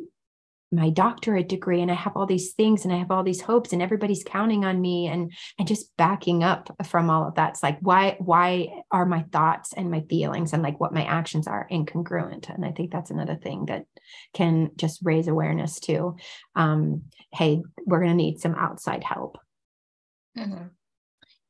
[0.72, 3.72] my doctorate degree and I have all these things and I have all these hopes
[3.72, 7.50] and everybody's counting on me and and just backing up from all of that.
[7.50, 11.46] It's like why why are my thoughts and my feelings and like what my actions
[11.46, 12.52] are incongruent?
[12.52, 13.84] And I think that's another thing that
[14.34, 16.16] can just raise awareness to
[16.56, 17.02] um,
[17.32, 19.38] hey, we're gonna need some outside help.
[20.36, 20.66] Mm-hmm.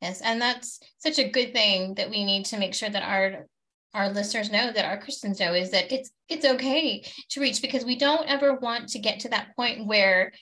[0.02, 3.46] Yes, and that's such a good thing that we need to make sure that our
[3.94, 7.84] our listeners know that our Christians know is that it's it's okay to reach because
[7.84, 10.32] we don't ever want to get to that point where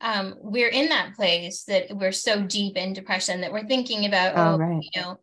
[0.00, 4.34] um, we're in that place that we're so deep in depression that we're thinking about
[4.36, 4.82] oh, oh right.
[4.82, 5.18] you know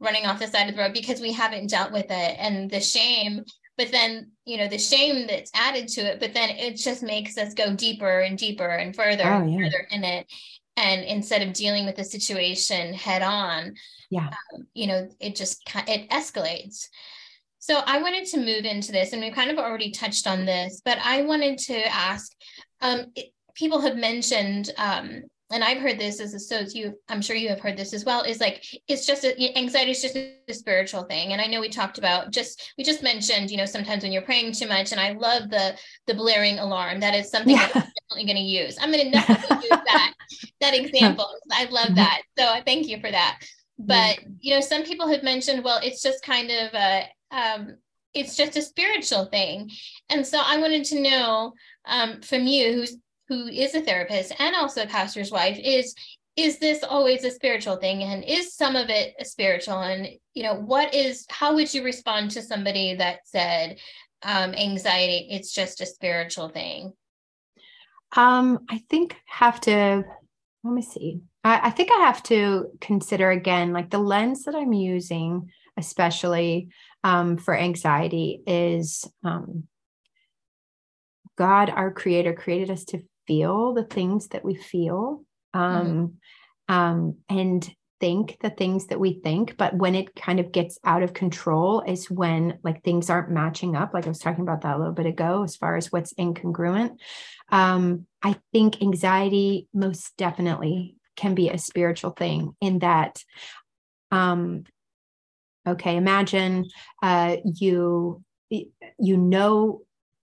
[0.00, 2.80] running off the side of the road because we haven't dealt with it and the
[2.80, 3.44] shame
[3.76, 7.38] but then you know the shame that's added to it but then it just makes
[7.38, 9.58] us go deeper and deeper and further oh, and yeah.
[9.58, 10.26] further in it
[10.76, 13.74] and instead of dealing with the situation head on
[14.10, 16.88] yeah um, you know it just it escalates
[17.62, 20.82] so I wanted to move into this, and we kind of already touched on this,
[20.84, 22.32] but I wanted to ask
[22.80, 25.22] um, it, people have mentioned, um,
[25.52, 28.04] and I've heard this as a so you, I'm sure you have heard this as
[28.04, 31.30] well, is like it's just a, anxiety is just a spiritual thing.
[31.32, 34.22] And I know we talked about just we just mentioned, you know, sometimes when you're
[34.22, 36.98] praying too much, and I love the the blaring alarm.
[36.98, 37.68] That is something yeah.
[37.76, 38.76] I'm definitely going to use.
[38.80, 40.14] I'm going to definitely use that
[40.60, 41.30] that example.
[41.52, 41.94] I love mm-hmm.
[41.94, 42.22] that.
[42.36, 43.38] So I thank you for that.
[43.78, 47.76] But you know, some people have mentioned, well, it's just kind of a um,
[48.14, 49.70] it's just a spiritual thing.
[50.10, 51.54] And so I wanted to know
[51.86, 52.96] um, from you, who's
[53.28, 55.94] who is a therapist and also a pastor's wife, is
[56.36, 59.80] is this always a spiritual thing, and is some of it spiritual?
[59.80, 63.78] And you know, what is how would you respond to somebody that said
[64.22, 65.28] um, anxiety?
[65.30, 66.92] It's just a spiritual thing.
[68.14, 70.04] Um, I think have to
[70.64, 71.20] let me see.
[71.44, 76.68] I, I think I have to consider again, like the lens that I'm using, especially
[77.04, 79.64] um, for anxiety is um,
[81.36, 86.18] God, our creator, created us to feel the things that we feel um,
[86.70, 86.74] mm.
[86.74, 89.56] um, and think the things that we think.
[89.56, 93.76] But when it kind of gets out of control is when like things aren't matching
[93.76, 93.94] up.
[93.94, 96.98] Like I was talking about that a little bit ago, as far as what's incongruent.
[97.48, 103.22] Um, I think anxiety most definitely can be a spiritual thing in that
[104.10, 104.64] um,
[105.66, 106.66] Okay, imagine
[107.02, 109.82] uh, you you know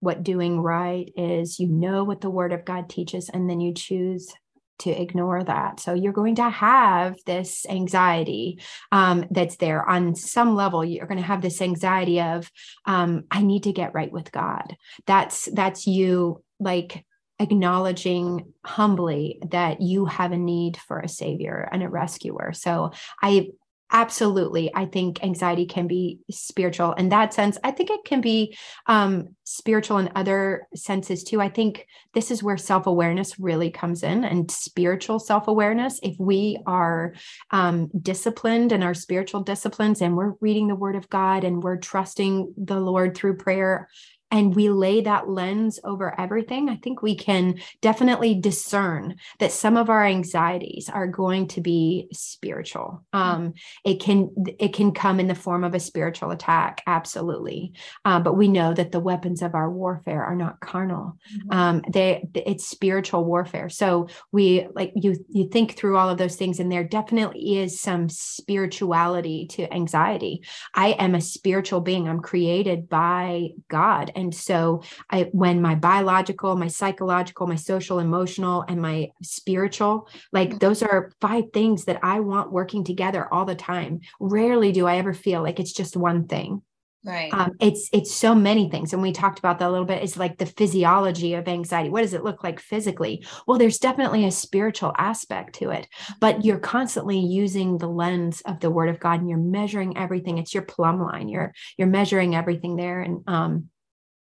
[0.02, 3.74] what doing right is, you know what the Word of God teaches, and then you
[3.74, 4.34] choose
[4.80, 5.80] to ignore that.
[5.80, 8.62] So you're going to have this anxiety
[8.92, 10.84] um, that's there on some level.
[10.86, 12.50] You're going to have this anxiety of
[12.86, 14.76] um, I need to get right with God.
[15.06, 17.06] That's that's you like
[17.40, 22.54] acknowledging humbly that you have a need for a savior and a rescuer.
[22.54, 23.50] So I
[23.92, 24.74] absolutely.
[24.76, 27.58] I think anxiety can be spiritual in that sense.
[27.64, 31.42] I think it can be um, spiritual in other senses too.
[31.42, 36.00] I think this is where self-awareness really comes in and spiritual self-awareness.
[36.04, 37.14] If we are
[37.52, 41.78] um, disciplined in our spiritual disciplines and we're reading the word of god and we're
[41.78, 43.90] trusting the lord through prayer
[44.32, 49.76] and we lay that lens over everything, I think we can definitely discern that some
[49.76, 53.04] of our anxieties are going to be spiritual.
[53.14, 53.20] Mm.
[53.20, 57.74] Um, it can it can come in the form of a spiritual attack, absolutely.
[58.06, 61.52] Uh, but we know that the weapons of our warfare are not carnal; mm-hmm.
[61.52, 63.70] um, they it's spiritual warfare.
[63.70, 67.80] So we like you you think through all of those things, and there definitely is
[67.80, 70.44] some spirituality to anxiety.
[70.76, 72.08] I am a spiritual being.
[72.08, 78.66] I'm created by God and so I when my biological, my psychological, my social, emotional,
[78.68, 80.60] and my spiritual, like mm.
[80.60, 84.02] those are five things that I want working together all the time.
[84.20, 86.62] Rarely do I ever feel like it's just one thing.
[87.06, 87.34] Right.
[87.34, 88.92] Um, it's it's so many things.
[88.92, 90.04] And we talked about that a little bit.
[90.04, 91.90] It's like the physiology of anxiety.
[91.90, 93.26] What does it look like physically?
[93.48, 95.88] Well there's definitely a spiritual aspect to it
[96.20, 100.38] but you're constantly using the lens of the word of god and you're measuring everything.
[100.38, 101.30] It's your plumb line.
[101.30, 103.02] You're you're measuring everything there.
[103.02, 103.70] And um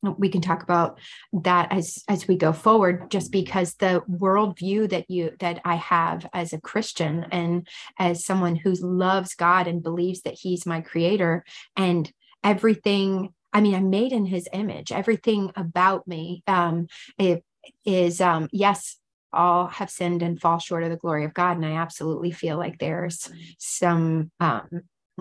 [0.02, 1.00] we can talk about
[1.34, 6.28] that as as we go forward just because the worldview that you that i have
[6.34, 11.44] as a christian and as someone who loves god and believes that he's my creator
[11.76, 12.12] and
[12.44, 14.92] everything i mean i'm made in his image.
[14.92, 17.44] Everything about me um it
[17.84, 18.98] is um yes
[19.34, 22.58] all have sinned and fall short of the glory of god and i absolutely feel
[22.58, 24.68] like there's some um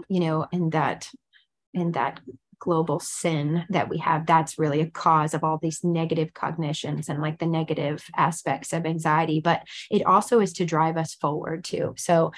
[0.09, 1.09] you know in that
[1.73, 2.21] in that
[2.59, 7.21] global sin that we have that's really a cause of all these negative cognitions and
[7.21, 11.95] like the negative aspects of anxiety but it also is to drive us forward too.
[11.97, 12.33] So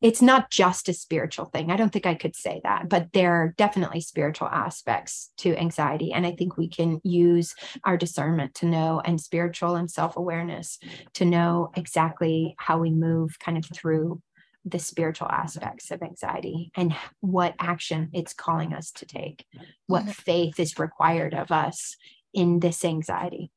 [0.00, 1.70] it's not just a spiritual thing.
[1.70, 6.12] I don't think i could say that but there are definitely spiritual aspects to anxiety
[6.12, 10.78] and i think we can use our discernment to know and spiritual and self-awareness
[11.14, 14.20] to know exactly how we move kind of through
[14.64, 19.44] the spiritual aspects of anxiety and what action it's calling us to take,
[19.86, 20.10] what mm-hmm.
[20.10, 21.96] faith is required of us
[22.34, 23.50] in this anxiety.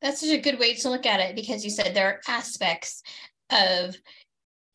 [0.00, 3.02] That's such a good way to look at it because you said there are aspects
[3.50, 3.96] of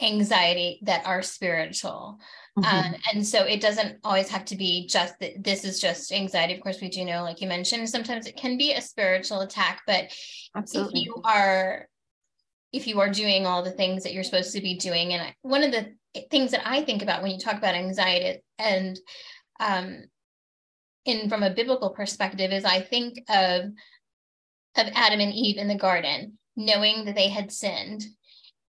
[0.01, 2.19] anxiety that are spiritual.
[2.57, 2.75] Mm-hmm.
[2.75, 6.55] Um, and so it doesn't always have to be just that this is just anxiety.
[6.55, 9.81] Of course, we do know, like you mentioned, sometimes it can be a spiritual attack,
[9.87, 10.11] but
[10.55, 11.01] Absolutely.
[11.01, 11.87] if you are
[12.73, 15.13] if you are doing all the things that you're supposed to be doing.
[15.13, 15.93] And one of the
[16.29, 18.99] things that I think about when you talk about anxiety and
[19.59, 20.03] um,
[21.05, 23.65] in from a biblical perspective is I think of
[24.77, 28.05] of Adam and Eve in the garden, knowing that they had sinned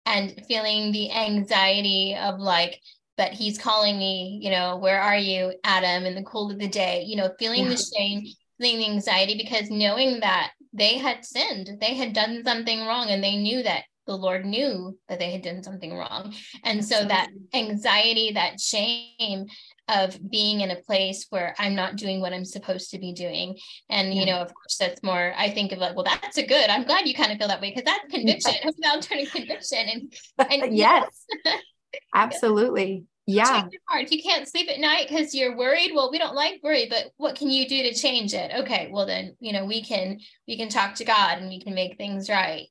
[0.07, 2.81] and feeling the anxiety of like,
[3.19, 6.69] but he's calling me, you know, where are you, Adam, in the cool of the
[6.69, 7.69] day, you know, feeling yeah.
[7.71, 8.25] the shame,
[8.59, 13.23] feeling the anxiety because knowing that they had sinned, they had done something wrong, and
[13.23, 16.35] they knew that the Lord knew that they had done something wrong.
[16.65, 19.47] And so that anxiety, that shame
[19.87, 23.57] of being in a place where I'm not doing what I'm supposed to be doing.
[23.89, 24.21] And, yeah.
[24.21, 26.83] you know, of course, that's more, I think of like, well, that's a good, I'm
[26.83, 28.55] glad you kind of feel that way because that's conviction.
[28.65, 29.79] It's now turning conviction.
[29.79, 30.13] And,
[30.51, 31.25] and yes,
[32.15, 33.05] absolutely.
[33.29, 33.69] Yeah.
[33.93, 37.13] If you can't sleep at night because you're worried, well, we don't like worry, but
[37.17, 38.51] what can you do to change it?
[38.63, 40.19] Okay, well then, you know, we can
[40.49, 42.67] we can talk to God and we can make things right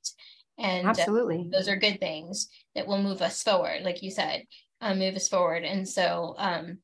[0.59, 1.47] and uh, absolutely.
[1.47, 4.43] uh, those are good things that will move us forward like you said
[4.81, 5.63] uh, move us forward.
[5.63, 6.79] And so um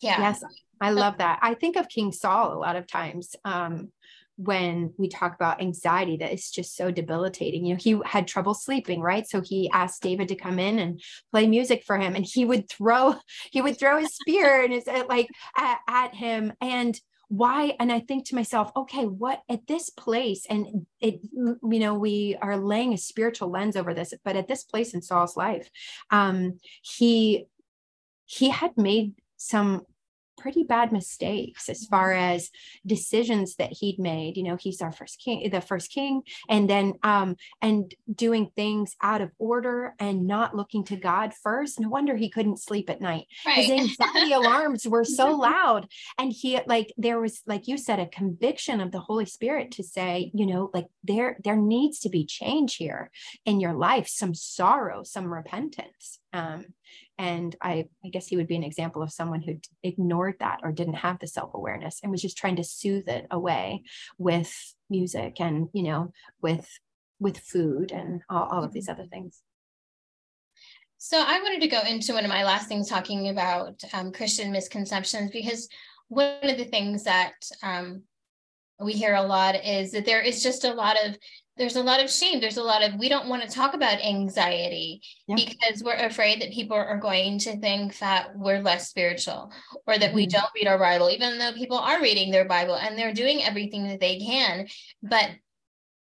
[0.00, 0.20] yeah.
[0.20, 0.44] Yes
[0.80, 1.40] i love that.
[1.42, 3.90] I think of king saul a lot of times um
[4.36, 7.64] when we talk about anxiety that is just so debilitating.
[7.64, 9.26] You know he had trouble sleeping right?
[9.26, 11.00] So he asked david to come in and
[11.32, 13.16] play music for him and he would throw
[13.50, 16.52] he would throw his spear and his like at, at him.
[16.60, 21.78] And why and i think to myself okay what at this place and it you
[21.78, 25.36] know we are laying a spiritual lens over this but at this place in saul's
[25.36, 25.70] life
[26.10, 27.44] um he
[28.24, 29.82] he had made some
[30.38, 32.50] pretty bad mistakes as far as
[32.86, 36.94] decisions that he'd made you know he's our first king the first king and then
[37.02, 41.80] um and doing things out of order and not looking to god first.
[41.80, 43.64] No wonder he couldn't sleep at night right.
[43.64, 45.88] his anxiety alarms were so loud.
[46.18, 49.82] And he like there was like you said a conviction of the holy spirit to
[49.82, 53.10] say you know like there there needs to be change here
[53.44, 56.18] in your life some sorrow some repentance.
[56.32, 56.66] Um
[57.18, 60.70] and I, I guess he would be an example of someone who ignored that or
[60.70, 63.82] didn't have the self-awareness and was just trying to soothe it away
[64.18, 64.54] with
[64.88, 66.68] music and, you know, with
[67.20, 69.42] with food and all, all of these other things.
[70.98, 74.52] So I wanted to go into one of my last things talking about um, Christian
[74.52, 75.68] misconceptions because
[76.08, 78.02] one of the things that um,
[78.80, 81.16] we hear a lot is that there is just a lot of
[81.58, 84.00] there's a lot of shame there's a lot of we don't want to talk about
[84.04, 89.52] anxiety because we're afraid that people are going to think that we're less spiritual
[89.86, 90.16] or that mm-hmm.
[90.16, 93.42] we don't read our bible even though people are reading their bible and they're doing
[93.42, 94.66] everything that they can
[95.02, 95.30] but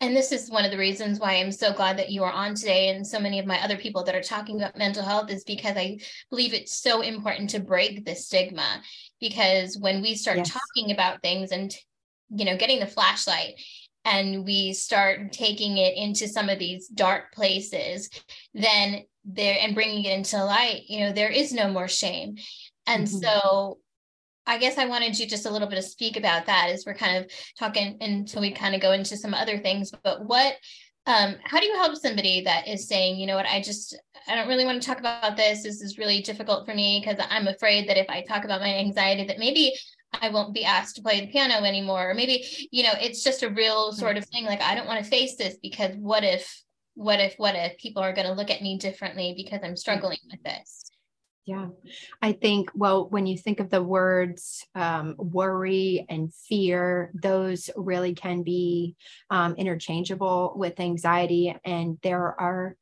[0.01, 2.55] and this is one of the reasons why I'm so glad that you are on
[2.55, 5.45] today and so many of my other people that are talking about mental health is
[5.45, 5.99] because I
[6.29, 8.83] believe it's so important to break the stigma
[9.21, 10.51] because when we start yes.
[10.53, 11.75] talking about things and
[12.29, 13.55] you know getting the flashlight
[14.05, 18.11] and we start taking it into some of these dark places
[18.53, 22.37] then there and bringing it into light you know there is no more shame.
[22.87, 23.19] And mm-hmm.
[23.19, 23.79] so
[24.47, 26.95] i guess i wanted you just a little bit to speak about that as we're
[26.95, 29.91] kind of talking until we kind of go into some other things.
[30.03, 30.55] But what
[31.07, 33.47] um, how do you help somebody that is saying you know what?
[33.47, 33.99] I just
[34.29, 35.63] i don't really want to talk about this.
[35.63, 38.75] This is really difficult for me because i'm afraid that if i talk about my
[38.75, 39.73] anxiety that maybe
[40.21, 42.11] I won't be asked to play the piano anymore.
[42.11, 44.45] Or maybe, you know, it's just a real sort of thing.
[44.45, 46.63] Like, I don't want to face this because what if,
[46.95, 50.19] what if, what if people are going to look at me differently because I'm struggling
[50.31, 50.91] with this?
[51.47, 51.69] Yeah,
[52.23, 58.15] I think, well, when you think of the words um, worry and fear, those really
[58.15, 58.97] can be
[59.29, 61.55] um, interchangeable with anxiety.
[61.63, 62.77] And there are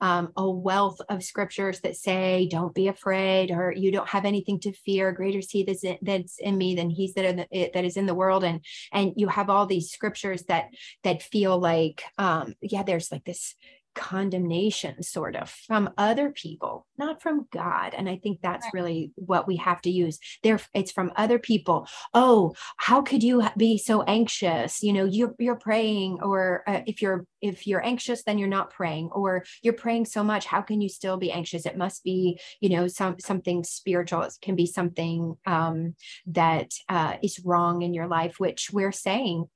[0.00, 4.60] um, a wealth of scriptures that say, "Don't be afraid," or "You don't have anything
[4.60, 5.12] to fear.
[5.12, 7.96] Greater is He that's in, that's in me than He's that in the, that is
[7.96, 10.68] in the world." And and you have all these scriptures that
[11.04, 13.54] that feel like, um, yeah, there's like this
[13.98, 17.94] condemnation sort of from other people not from god.
[17.94, 20.18] And i think that's really what we have to use.
[20.42, 21.88] There it's from other people.
[22.12, 24.82] Oh how could you be so anxious?
[24.82, 28.70] You know you're, you're praying or uh, if you're if you're anxious then you're not
[28.70, 31.66] praying or you're praying so much how can you still be anxious?
[31.66, 34.22] It must be you know some something spiritual.
[34.22, 35.94] It can be something um,
[36.26, 39.46] that uh, is wrong in your life which we're saying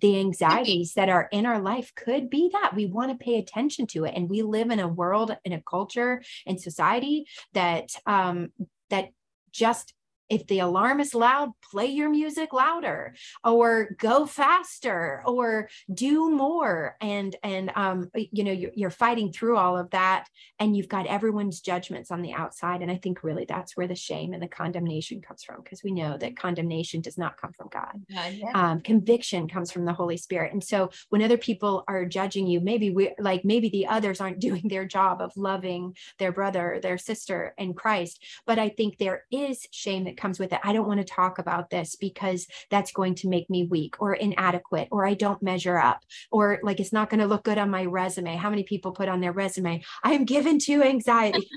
[0.00, 3.86] the anxieties that are in our life could be that we want to pay attention
[3.88, 4.14] to it.
[4.16, 8.50] And we live in a world in a culture and society that um
[8.90, 9.10] that
[9.52, 9.94] just
[10.28, 13.14] if the alarm is loud, play your music louder
[13.44, 16.96] or go faster or do more.
[17.00, 20.26] And, and, um, you know, you're, you're fighting through all of that
[20.58, 22.82] and you've got everyone's judgments on the outside.
[22.82, 25.92] And I think really that's where the shame and the condemnation comes from, because we
[25.92, 28.02] know that condemnation does not come from God.
[28.08, 28.50] Yeah.
[28.54, 30.52] um, conviction comes from the Holy Spirit.
[30.52, 34.40] And so when other people are judging you, maybe we like, maybe the others aren't
[34.44, 38.22] doing their job of loving their brother, their sister in Christ.
[38.46, 40.60] But I think there is shame that that comes with it.
[40.62, 44.14] I don't want to talk about this because that's going to make me weak or
[44.14, 46.00] inadequate or I don't measure up
[46.30, 48.36] or like it's not going to look good on my resume.
[48.36, 49.82] How many people put on their resume?
[50.02, 51.48] I am given to anxiety.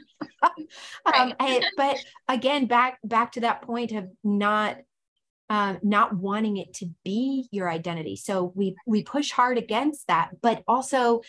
[1.05, 1.97] um, and, but
[2.28, 4.78] again, back back to that point of not
[5.49, 8.18] um, not wanting it to be your identity.
[8.18, 11.22] So we we push hard against that, but also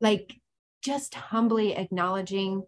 [0.00, 0.34] like
[0.82, 2.64] just humbly acknowledging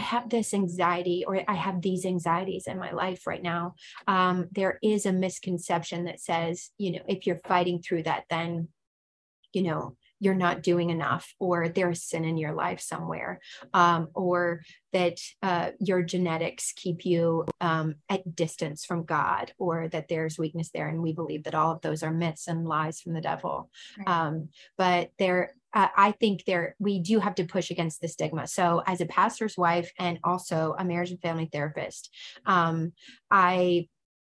[0.00, 3.74] I have this anxiety or I have these anxieties in my life right now.
[4.08, 8.68] Um, there is a misconception that says, you know, if you're fighting through that, then,
[9.52, 13.40] you know, you're not doing enough, or there's sin in your life somewhere,
[13.74, 20.08] um, or that uh, your genetics keep you um, at distance from God, or that
[20.08, 20.88] there's weakness there.
[20.88, 23.70] And we believe that all of those are myths and lies from the devil.
[23.98, 24.08] Right.
[24.08, 28.46] Um, but there, uh, I think there we do have to push against the stigma.
[28.46, 32.10] So, as a pastor's wife and also a marriage and family therapist,
[32.46, 32.92] um,
[33.30, 33.88] I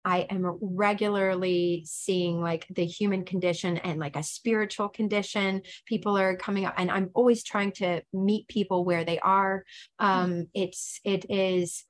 [0.07, 5.63] I am regularly seeing like the human condition and like a spiritual condition.
[5.85, 9.65] People are coming up, and I'm always trying to meet people where they are.
[9.99, 11.85] Um, it's it is.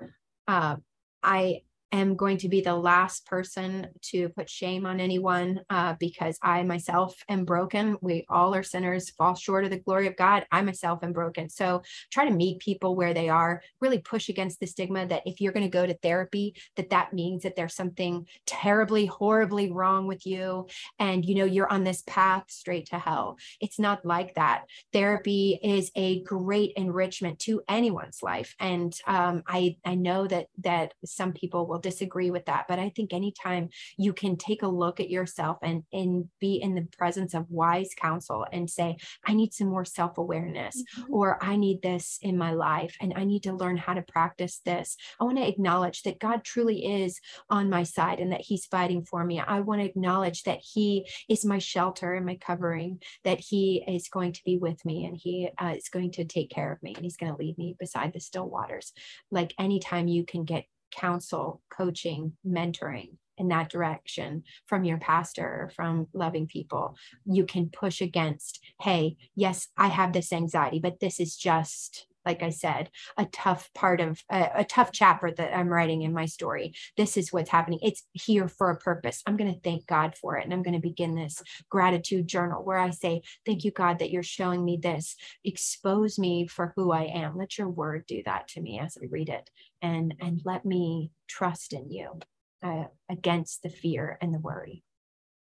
[0.49, 0.77] Uh,
[1.23, 1.61] I
[1.93, 6.63] am going to be the last person to put shame on anyone uh, because I
[6.63, 7.97] myself am broken.
[8.01, 10.47] We all are sinners, fall short of the glory of God.
[10.51, 11.49] I myself am broken.
[11.49, 15.41] So try to meet people where they are, really push against the stigma that if
[15.41, 20.07] you're going to go to therapy, that that means that there's something terribly, horribly wrong
[20.07, 20.67] with you.
[20.99, 23.39] And, you know, you're on this path straight to hell.
[23.61, 24.65] It's not like that.
[24.93, 28.55] Therapy is a great enrichment to anyone's life.
[28.61, 32.67] And um, I, I know that, that some people will disagree with that.
[32.69, 36.75] But I think anytime you can take a look at yourself and, and be in
[36.75, 41.15] the presence of wise counsel and say, I need some more self awareness, mm-hmm.
[41.15, 44.61] or I need this in my life, and I need to learn how to practice
[44.65, 44.97] this.
[45.21, 47.21] I want to acknowledge that God truly is
[47.51, 49.39] on my side and that He's fighting for me.
[49.39, 54.09] I want to acknowledge that He is my shelter and my covering, that He is
[54.09, 56.95] going to be with me and He uh, is going to take care of me
[56.95, 58.93] and He's going to lead me beside the still waters.
[59.31, 60.65] Like anytime you can get
[60.97, 68.01] counsel, coaching, mentoring in that direction from your pastor, from loving people, you can push
[68.01, 73.25] against, hey, yes, I have this anxiety, but this is just like I said, a
[73.27, 76.75] tough part of a, a, tough chapter that I'm writing in my story.
[76.97, 77.79] This is what's happening.
[77.83, 79.23] It's here for a purpose.
[79.27, 80.45] I'm going to thank God for it.
[80.45, 81.41] And I'm going to begin this
[81.71, 85.15] gratitude journal where I say, Thank you, God, that you're showing me this.
[85.45, 87.39] Expose me for who I am.
[87.39, 89.49] Let your word do that to me as I read it.
[89.87, 92.19] And, and let me trust in you
[92.63, 94.83] uh, against the fear and the worry.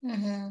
[0.06, 0.50] Mm-hmm.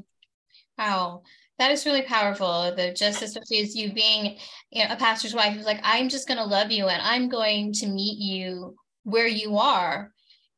[0.79, 1.23] Wow,
[1.59, 2.75] that is really powerful.
[2.77, 4.39] The just especially as you being
[4.71, 7.29] you know, a pastor's wife who's like, I'm just going to love you and I'm
[7.29, 8.75] going to meet you
[9.05, 10.11] where you are.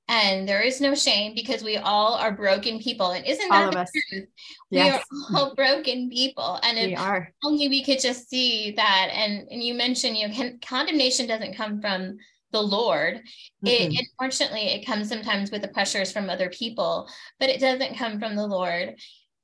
[0.08, 3.10] And there is no shame because we all are broken people.
[3.10, 4.28] And isn't that the truth?
[4.70, 5.04] Yes.
[5.10, 6.60] We are all broken people.
[6.62, 7.32] And if we are.
[7.44, 9.10] only we could just see that.
[9.12, 12.18] And, and you mentioned, you know, can, condemnation doesn't come from
[12.52, 13.16] the Lord.
[13.64, 13.92] Mm-hmm.
[13.92, 18.18] It, unfortunately, it comes sometimes with the pressures from other people, but it doesn't come
[18.18, 18.94] from the Lord.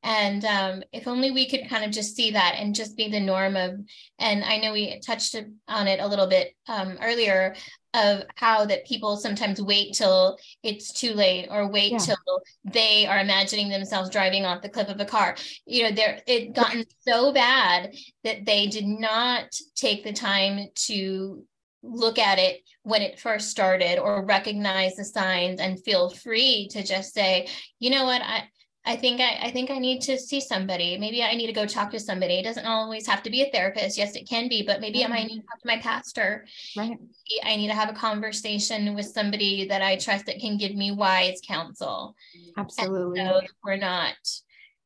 [0.04, 3.20] And um, if only we could kind of just see that and just be the
[3.20, 3.78] norm of,
[4.18, 5.36] and I know we touched
[5.68, 7.54] on it a little bit um, earlier
[7.94, 11.98] of how that people sometimes wait till it's too late or wait yeah.
[11.98, 15.36] till they are imagining themselves driving off the cliff of a car.
[15.66, 17.94] You know, there it gotten so bad
[18.24, 21.44] that they did not take the time to
[21.82, 26.82] look at it when it first started or recognize the signs and feel free to
[26.82, 27.48] just say
[27.80, 28.44] you know what i
[28.84, 30.98] I think I, I think I need to see somebody.
[30.98, 32.34] Maybe I need to go talk to somebody.
[32.34, 33.96] It doesn't always have to be a therapist.
[33.96, 35.12] Yes, it can be, but maybe mm-hmm.
[35.12, 36.46] I might need to talk to my pastor.
[36.76, 36.98] Right.
[37.44, 40.90] I need to have a conversation with somebody that I trust that can give me
[40.90, 42.16] wise counsel.
[42.56, 43.20] Absolutely.
[43.20, 44.14] so we're not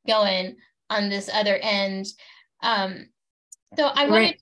[0.07, 0.57] going
[0.91, 2.07] on this other end.
[2.63, 3.07] Um,
[3.79, 4.41] so I wanted right.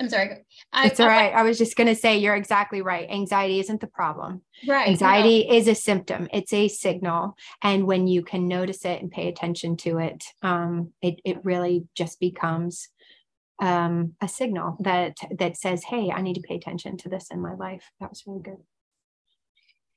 [0.00, 0.46] I'm sorry.
[0.72, 1.32] I, it's all right.
[1.34, 3.08] I was just going to say you're exactly right.
[3.10, 4.40] Anxiety isn't the problem.
[4.66, 4.88] Right.
[4.88, 5.54] Anxiety no.
[5.54, 6.26] is a symptom.
[6.32, 10.92] It's a signal, and when you can notice it and pay attention to it, um,
[11.02, 12.88] it it really just becomes
[13.60, 17.42] um, a signal that that says, "Hey, I need to pay attention to this in
[17.42, 18.58] my life." That was really good.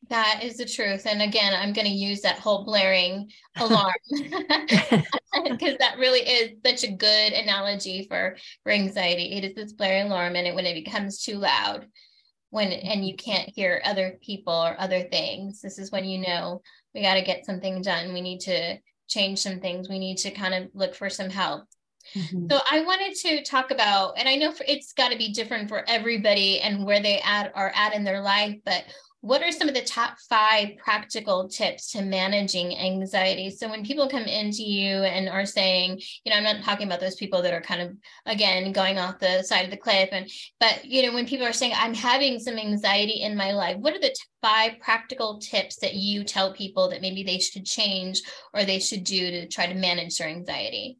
[0.09, 1.05] That is the truth.
[1.05, 6.83] And again, I'm going to use that whole blaring alarm because that really is such
[6.83, 9.37] a good analogy for, for anxiety.
[9.37, 11.87] It is this blaring alarm, and it, when it becomes too loud,
[12.49, 16.61] when and you can't hear other people or other things, this is when you know
[16.93, 18.13] we got to get something done.
[18.13, 18.77] We need to
[19.07, 19.89] change some things.
[19.89, 21.63] We need to kind of look for some help.
[22.15, 22.47] Mm-hmm.
[22.51, 25.69] So I wanted to talk about, and I know for, it's got to be different
[25.69, 28.83] for everybody and where they at are at in their life, but
[29.23, 33.49] what are some of the top five practical tips to managing anxiety?
[33.49, 36.99] So when people come into you and are saying, you know, I'm not talking about
[36.99, 37.95] those people that are kind of
[38.25, 41.53] again going off the side of the cliff, and but you know, when people are
[41.53, 45.77] saying I'm having some anxiety in my life, what are the t- five practical tips
[45.77, 49.67] that you tell people that maybe they should change or they should do to try
[49.67, 50.99] to manage their anxiety?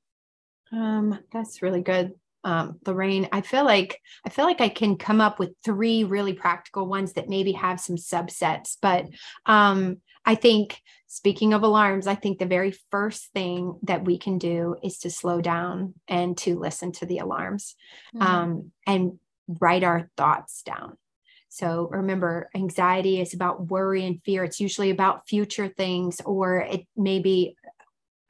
[0.71, 2.13] Um, that's really good
[2.43, 6.33] um, Lorraine, I feel like I feel like I can come up with three really
[6.33, 8.77] practical ones that maybe have some subsets.
[8.81, 9.07] But
[9.45, 14.37] um, I think speaking of alarms, I think the very first thing that we can
[14.37, 17.75] do is to slow down and to listen to the alarms
[18.15, 18.25] mm-hmm.
[18.25, 20.97] um, and write our thoughts down.
[21.49, 24.43] So remember, anxiety is about worry and fear.
[24.43, 27.55] It's usually about future things, or it may be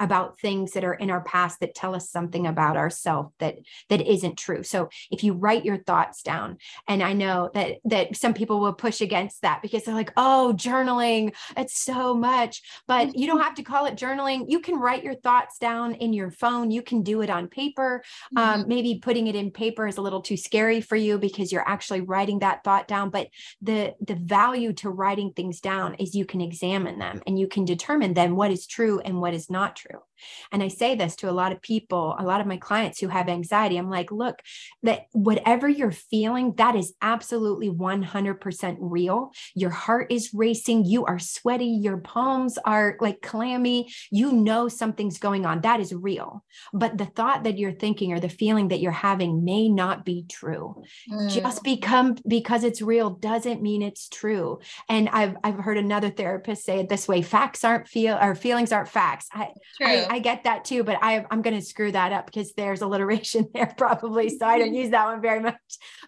[0.04, 3.56] about things that are in our past that tell us something about ourselves that
[3.90, 4.64] that isn't true.
[4.64, 8.74] So if you write your thoughts down and i know that that some people will
[8.74, 12.62] push against that because they're like oh journaling it's so much.
[12.88, 14.46] But you don't have to call it journaling.
[14.48, 16.72] You can write your thoughts down in your phone.
[16.72, 18.04] You can do it on paper.
[18.36, 18.62] Um, mm-hmm.
[18.62, 21.68] um, maybe putting it in paper is a little too scary for you because you're
[21.68, 23.28] actually writing that thought down but
[23.62, 27.66] the the value to writing things down is you can examine them and you can
[27.66, 30.04] determine then what is true and what is not true true.
[30.52, 33.08] And I say this to a lot of people, a lot of my clients who
[33.08, 33.78] have anxiety.
[33.78, 34.40] I'm like, look,
[34.84, 39.32] that whatever you're feeling, that is absolutely 100% real.
[39.56, 45.18] Your heart is racing, you are sweaty, your palms are like clammy, you know something's
[45.18, 45.62] going on.
[45.62, 46.44] That is real.
[46.74, 50.26] But the thought that you're thinking or the feeling that you're having may not be
[50.30, 50.84] true.
[51.12, 51.30] Mm.
[51.30, 54.60] Just become because it's real doesn't mean it's true.
[54.90, 58.72] And I've I've heard another therapist say it this way: facts aren't feel or feelings
[58.72, 59.28] aren't facts.
[59.34, 59.50] I,
[59.86, 62.82] I, I get that too, but I, I'm going to screw that up because there's
[62.82, 64.30] alliteration there probably.
[64.30, 65.58] So I don't use that one very much.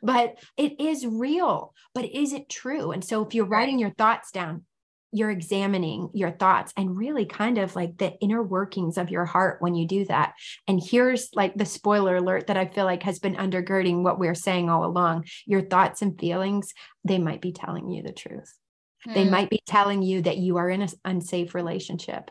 [0.02, 2.92] But it is real, but is it true?
[2.92, 4.64] And so if you're writing your thoughts down,
[5.12, 9.62] you're examining your thoughts and really kind of like the inner workings of your heart
[9.62, 10.34] when you do that.
[10.68, 14.36] And here's like the spoiler alert that I feel like has been undergirding what we're
[14.36, 15.26] saying all along.
[15.46, 16.74] Your thoughts and feelings,
[17.06, 18.54] they might be telling you the truth.
[19.06, 19.32] They hmm.
[19.32, 22.30] might be telling you that you are in an unsafe relationship.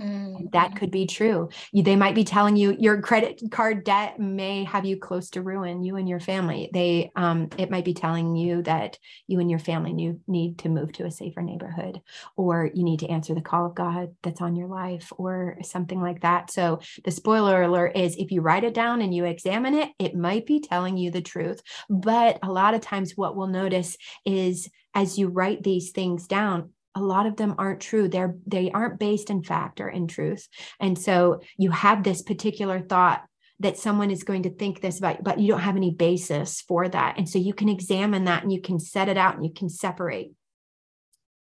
[0.00, 0.48] Mm-hmm.
[0.52, 1.48] That could be true.
[1.72, 5.82] They might be telling you your credit card debt may have you close to ruin,
[5.82, 6.68] you and your family.
[6.72, 10.92] They, um, it might be telling you that you and your family need to move
[10.92, 12.02] to a safer neighborhood,
[12.36, 16.00] or you need to answer the call of God that's on your life, or something
[16.00, 16.50] like that.
[16.50, 20.14] So the spoiler alert is if you write it down and you examine it, it
[20.14, 21.62] might be telling you the truth.
[21.88, 26.70] But a lot of times, what we'll notice is as you write these things down,
[26.96, 28.08] a lot of them aren't true.
[28.08, 30.48] They're they aren't based in fact or in truth.
[30.80, 33.22] And so you have this particular thought
[33.60, 36.62] that someone is going to think this about you, but you don't have any basis
[36.62, 37.16] for that.
[37.18, 39.68] And so you can examine that and you can set it out and you can
[39.68, 40.32] separate.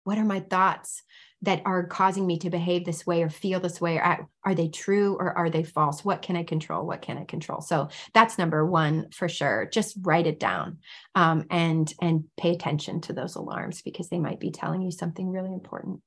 [0.04, 1.04] What are my thoughts
[1.44, 4.68] that are causing me to behave this way or feel this way are, are they
[4.68, 6.06] true or are they false?
[6.06, 6.86] What can i control?
[6.86, 7.62] What can i control?
[7.62, 9.68] So that's number one for sure.
[9.72, 10.78] Just write it down
[11.16, 15.30] um, and and pay attention to those alarms because they might be telling you something
[15.30, 16.02] really important.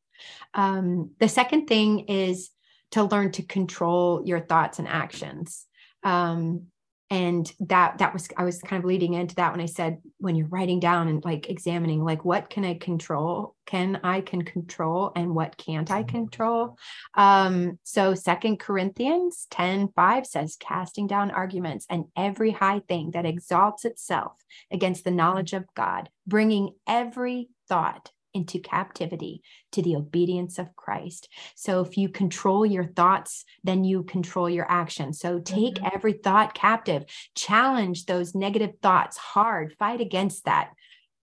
[0.55, 2.51] Um, the second thing is
[2.93, 5.66] to learn to control your thoughts and actions.
[6.05, 6.66] Um,
[7.11, 10.34] and that that was i was kind of leading into that when i said when
[10.34, 13.55] you're writing down and like examining like what can i control?
[13.66, 16.78] Can i can control and what can't i control?
[17.14, 23.26] Um so second corinthians 10 5 says casting down arguments and every high thing that
[23.26, 24.32] exalts itself
[24.70, 31.28] against the knowledge of god bringing every thought into captivity to the obedience of Christ.
[31.55, 35.20] So if you control your thoughts, then you control your actions.
[35.20, 35.95] So take mm-hmm.
[35.95, 37.05] every thought captive,
[37.35, 40.70] challenge those negative thoughts hard, fight against that.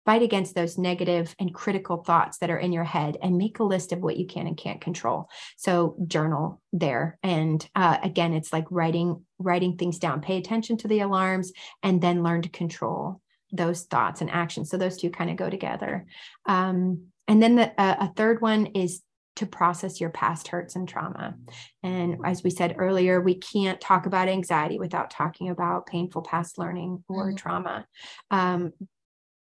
[0.04, 3.64] Fight against those negative and critical thoughts that are in your head and make a
[3.64, 5.30] list of what you can and can't control.
[5.58, 7.20] So journal there.
[7.22, 10.22] And uh, again, it's like writing, writing things down.
[10.22, 11.52] Pay attention to the alarms
[11.84, 13.22] and then learn to control
[13.52, 14.70] those thoughts and actions.
[14.70, 16.06] So those two kind of go together.
[16.46, 19.02] Um, and then the, uh, a third one is
[19.38, 21.36] to process your past hurts and trauma.
[21.84, 26.58] And as we said earlier, we can't talk about anxiety without talking about painful past
[26.58, 27.36] learning or mm-hmm.
[27.38, 27.86] trauma.
[28.30, 28.74] Um,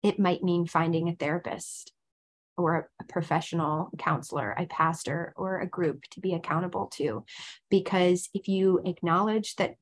[0.02, 1.92] it might mean finding a therapist
[2.56, 7.24] or a, a professional counselor, a pastor, or a group to be accountable to.
[7.70, 9.74] Because if you acknowledge that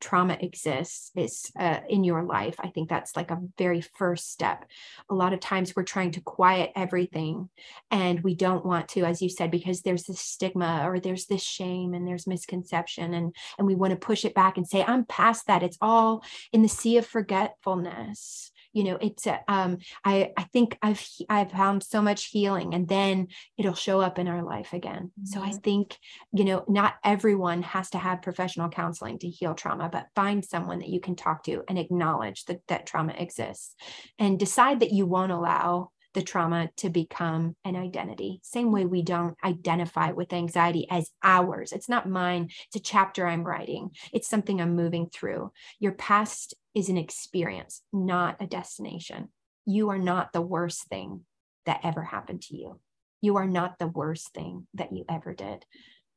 [0.00, 4.64] trauma exists is uh, in your life i think that's like a very first step.
[5.10, 7.48] A lot of times we're trying to quiet everything
[7.90, 11.42] and we don't want to as you said because there's this stigma or there's this
[11.42, 15.04] shame and there's misconception and and we want to push it back and say i'm
[15.04, 16.22] past that it's all
[16.52, 21.50] in the sea of forgetfulness you know it's a, um i i think i've i've
[21.50, 25.26] found so much healing and then it'll show up in our life again mm-hmm.
[25.26, 25.58] so i mm-hmm.
[25.58, 25.96] think
[26.32, 30.78] you know not everyone has to have professional counseling to heal trauma but find someone
[30.78, 33.74] that you can talk to and acknowledge that that trauma exists
[34.18, 38.40] and decide that you won't allow the trauma to become an identity.
[38.42, 41.70] Same way we don't identify with anxiety as ours.
[41.70, 42.50] It's not mine.
[42.66, 43.90] It's a chapter I'm writing.
[44.12, 45.52] It's something I'm moving through.
[45.78, 49.28] Your past is an experience, not a destination.
[49.64, 51.20] You are not the worst thing
[51.66, 52.80] that ever happened to you.
[53.20, 55.64] You are not the worst thing that you ever did.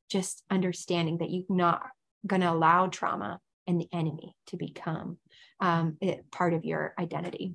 [0.09, 1.83] Just understanding that you're not
[2.25, 5.19] going to allow trauma and the enemy to become
[5.59, 5.99] um,
[6.31, 7.53] part of your identity.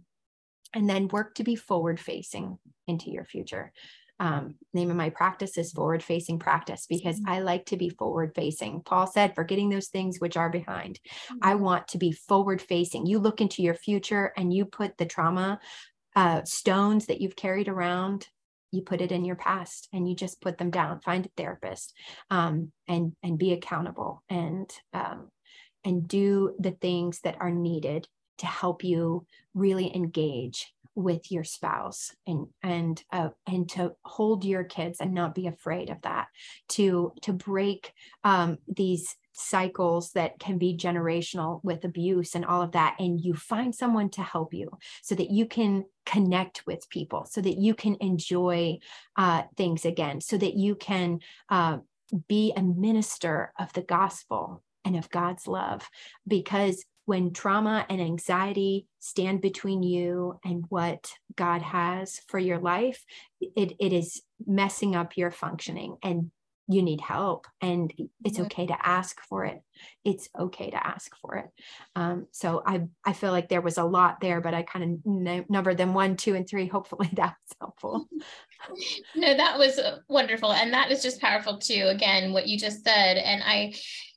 [0.75, 3.73] And then work to be forward facing into your future
[4.19, 7.33] um, name of my practice is forward facing practice because mm-hmm.
[7.33, 8.81] I like to be forward facing.
[8.83, 10.99] Paul said, forgetting those things which are behind.
[11.43, 11.62] I mm-hmm.
[11.62, 13.07] want to be forward facing.
[13.07, 15.61] You look into your future and you put the trauma
[16.14, 18.27] uh, stones that you've carried around
[18.73, 21.95] you put it in your past and you just put them down find a therapist
[22.31, 25.29] um, and and be accountable and um,
[25.85, 28.09] and do the things that are needed
[28.39, 34.64] to help you really engage with your spouse and and uh, and to hold your
[34.64, 36.26] kids and not be afraid of that
[36.68, 37.93] to to break
[38.24, 43.34] um, these cycles that can be generational with abuse and all of that and you
[43.34, 44.70] find someone to help you
[45.03, 48.78] so that you can connect with people so that you can enjoy
[49.16, 51.20] uh, things again so that you can
[51.51, 51.76] uh,
[52.26, 55.87] be a minister of the gospel and of god's love
[56.26, 63.05] because when trauma and anxiety stand between you and what God has for your life,
[63.41, 66.31] it, it is messing up your functioning and
[66.69, 67.93] you need help and
[68.25, 68.47] it's mm-hmm.
[68.47, 69.63] okay to ask for it.
[70.05, 71.47] It's okay to ask for it.
[71.95, 75.13] Um, so i i feel like there was a lot there but i kind of
[75.13, 76.67] n- numbered them one two and three.
[76.77, 78.09] Hopefully that was helpful.
[79.15, 80.53] No that was uh, wonderful.
[80.53, 81.87] And that was just powerful too.
[81.89, 83.17] Again what you just said.
[83.17, 83.75] And i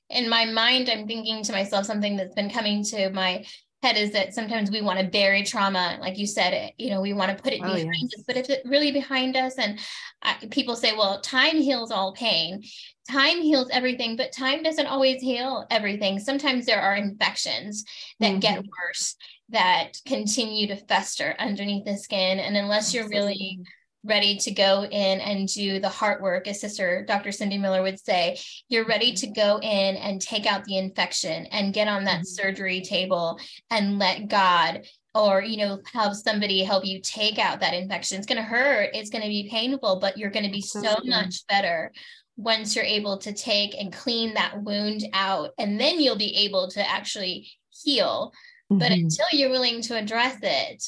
[0.09, 3.45] in my mind, I'm thinking to myself something that's been coming to my
[3.81, 7.01] head is that sometimes we want to bury trauma like you said it you know
[7.01, 8.19] we want to put it oh, behind yes.
[8.19, 9.79] us but if it really behind us and
[10.21, 12.61] I, people say well time heals all pain
[13.09, 17.85] time heals everything but time doesn't always heal everything sometimes there are infections
[18.19, 18.39] that mm-hmm.
[18.39, 19.15] get worse
[19.49, 23.59] that continue to fester underneath the skin and unless you're really
[24.03, 27.31] ready to go in and do the heart work, as Sister Dr.
[27.31, 28.37] Cindy Miller would say,
[28.69, 32.23] you're ready to go in and take out the infection and get on that mm-hmm.
[32.23, 33.39] surgery table
[33.69, 34.85] and let God
[35.15, 38.91] or you know have somebody help you take out that infection it's going to hurt
[38.93, 41.91] it's going to be painful but you're going to be so much better
[42.37, 46.69] once you're able to take and clean that wound out and then you'll be able
[46.69, 48.31] to actually heal
[48.71, 48.77] mm-hmm.
[48.77, 50.83] but until you're willing to address it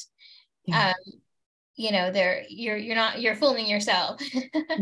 [0.66, 0.90] yeah.
[0.90, 1.12] um,
[1.74, 4.20] you know they're you're you're not you're fooling yourself.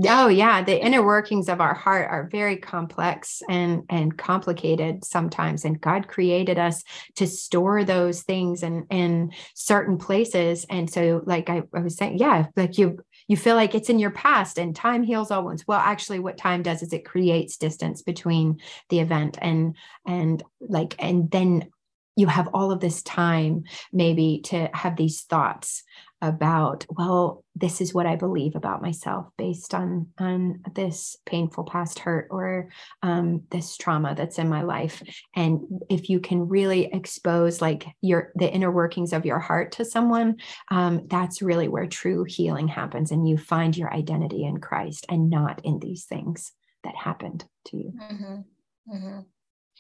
[0.07, 5.65] Oh yeah the inner workings of our heart are very complex and and complicated sometimes
[5.65, 6.83] and god created us
[7.17, 12.19] to store those things in in certain places and so like i, I was saying
[12.19, 15.67] yeah like you you feel like it's in your past and time heals all wounds
[15.67, 19.77] well actually what time does is it creates distance between the event and
[20.07, 21.69] and like and then
[22.17, 25.85] you have all of this time maybe to have these thoughts
[26.23, 31.99] about well this is what i believe about myself based on on this painful past
[31.99, 32.69] hurt or
[33.03, 35.03] um, this trauma that's in my life
[35.35, 39.85] and if you can really expose like your the inner workings of your heart to
[39.85, 40.37] someone
[40.71, 45.31] um, that's really where true healing happens and you find your identity in christ and
[45.31, 46.53] not in these things
[46.85, 48.95] that happened to you mm-hmm.
[48.95, 49.21] Mm-hmm.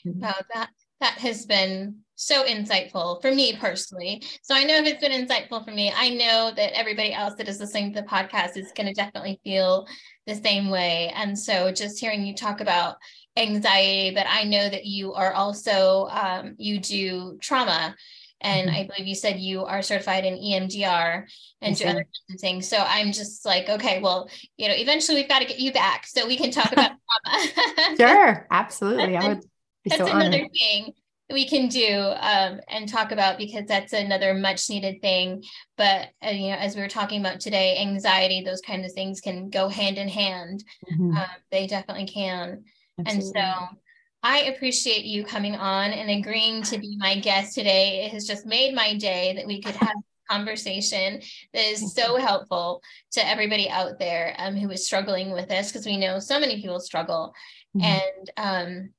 [0.09, 0.21] Mm-hmm.
[0.55, 0.71] That
[1.01, 4.23] that has been so insightful for me personally.
[4.43, 7.49] So I know if it's been insightful for me, I know that everybody else that
[7.49, 9.87] is listening to the podcast is going to definitely feel
[10.27, 11.11] the same way.
[11.17, 12.97] And so just hearing you talk about
[13.39, 17.97] anxiety, but I know that you are also, um, you do trauma.
[18.43, 18.77] And mm-hmm.
[18.77, 21.25] I believe you said you are certified in EMDR
[21.63, 22.07] and do other
[22.39, 22.69] things.
[22.69, 26.07] So I'm just like, okay, well, you know, eventually we've got to get you back
[26.07, 26.93] so we can talk about
[27.25, 27.97] trauma.
[27.99, 29.17] sure, absolutely.
[29.17, 29.45] I would
[29.87, 30.93] that's so another thing
[31.33, 35.43] we can do um, and talk about because that's another much needed thing
[35.77, 39.21] but uh, you know as we were talking about today anxiety those kinds of things
[39.21, 41.17] can go hand in hand mm-hmm.
[41.17, 42.65] um, they definitely can
[42.99, 43.11] Absolutely.
[43.11, 43.77] and so
[44.23, 48.05] I appreciate you coming on and agreeing to be my guest today.
[48.05, 49.97] It has just made my day that we could have
[50.31, 51.21] conversation
[51.53, 55.87] that is so helpful to everybody out there um, who is struggling with this because
[55.87, 57.35] we know so many people struggle.
[57.77, 57.85] Mm-hmm.
[57.85, 58.91] And um,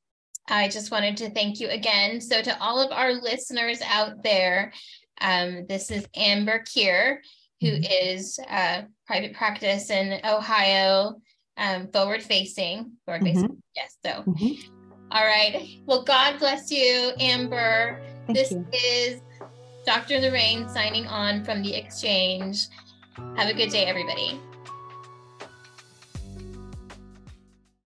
[0.47, 2.19] I just wanted to thank you again.
[2.19, 4.73] So, to all of our listeners out there,
[5.21, 7.21] um, this is Amber Kear,
[7.61, 7.83] who mm-hmm.
[7.83, 11.21] is a private practice in Ohio,
[11.57, 12.93] um, forward facing.
[13.05, 13.43] Forward facing.
[13.43, 13.55] Mm-hmm.
[13.75, 13.97] Yes.
[14.03, 14.71] So, mm-hmm.
[15.11, 15.79] all right.
[15.85, 18.01] Well, God bless you, Amber.
[18.25, 18.65] Thank this you.
[18.73, 19.21] is
[19.85, 20.19] Dr.
[20.19, 22.67] Lorraine signing on from the exchange.
[23.35, 24.39] Have a good day, everybody.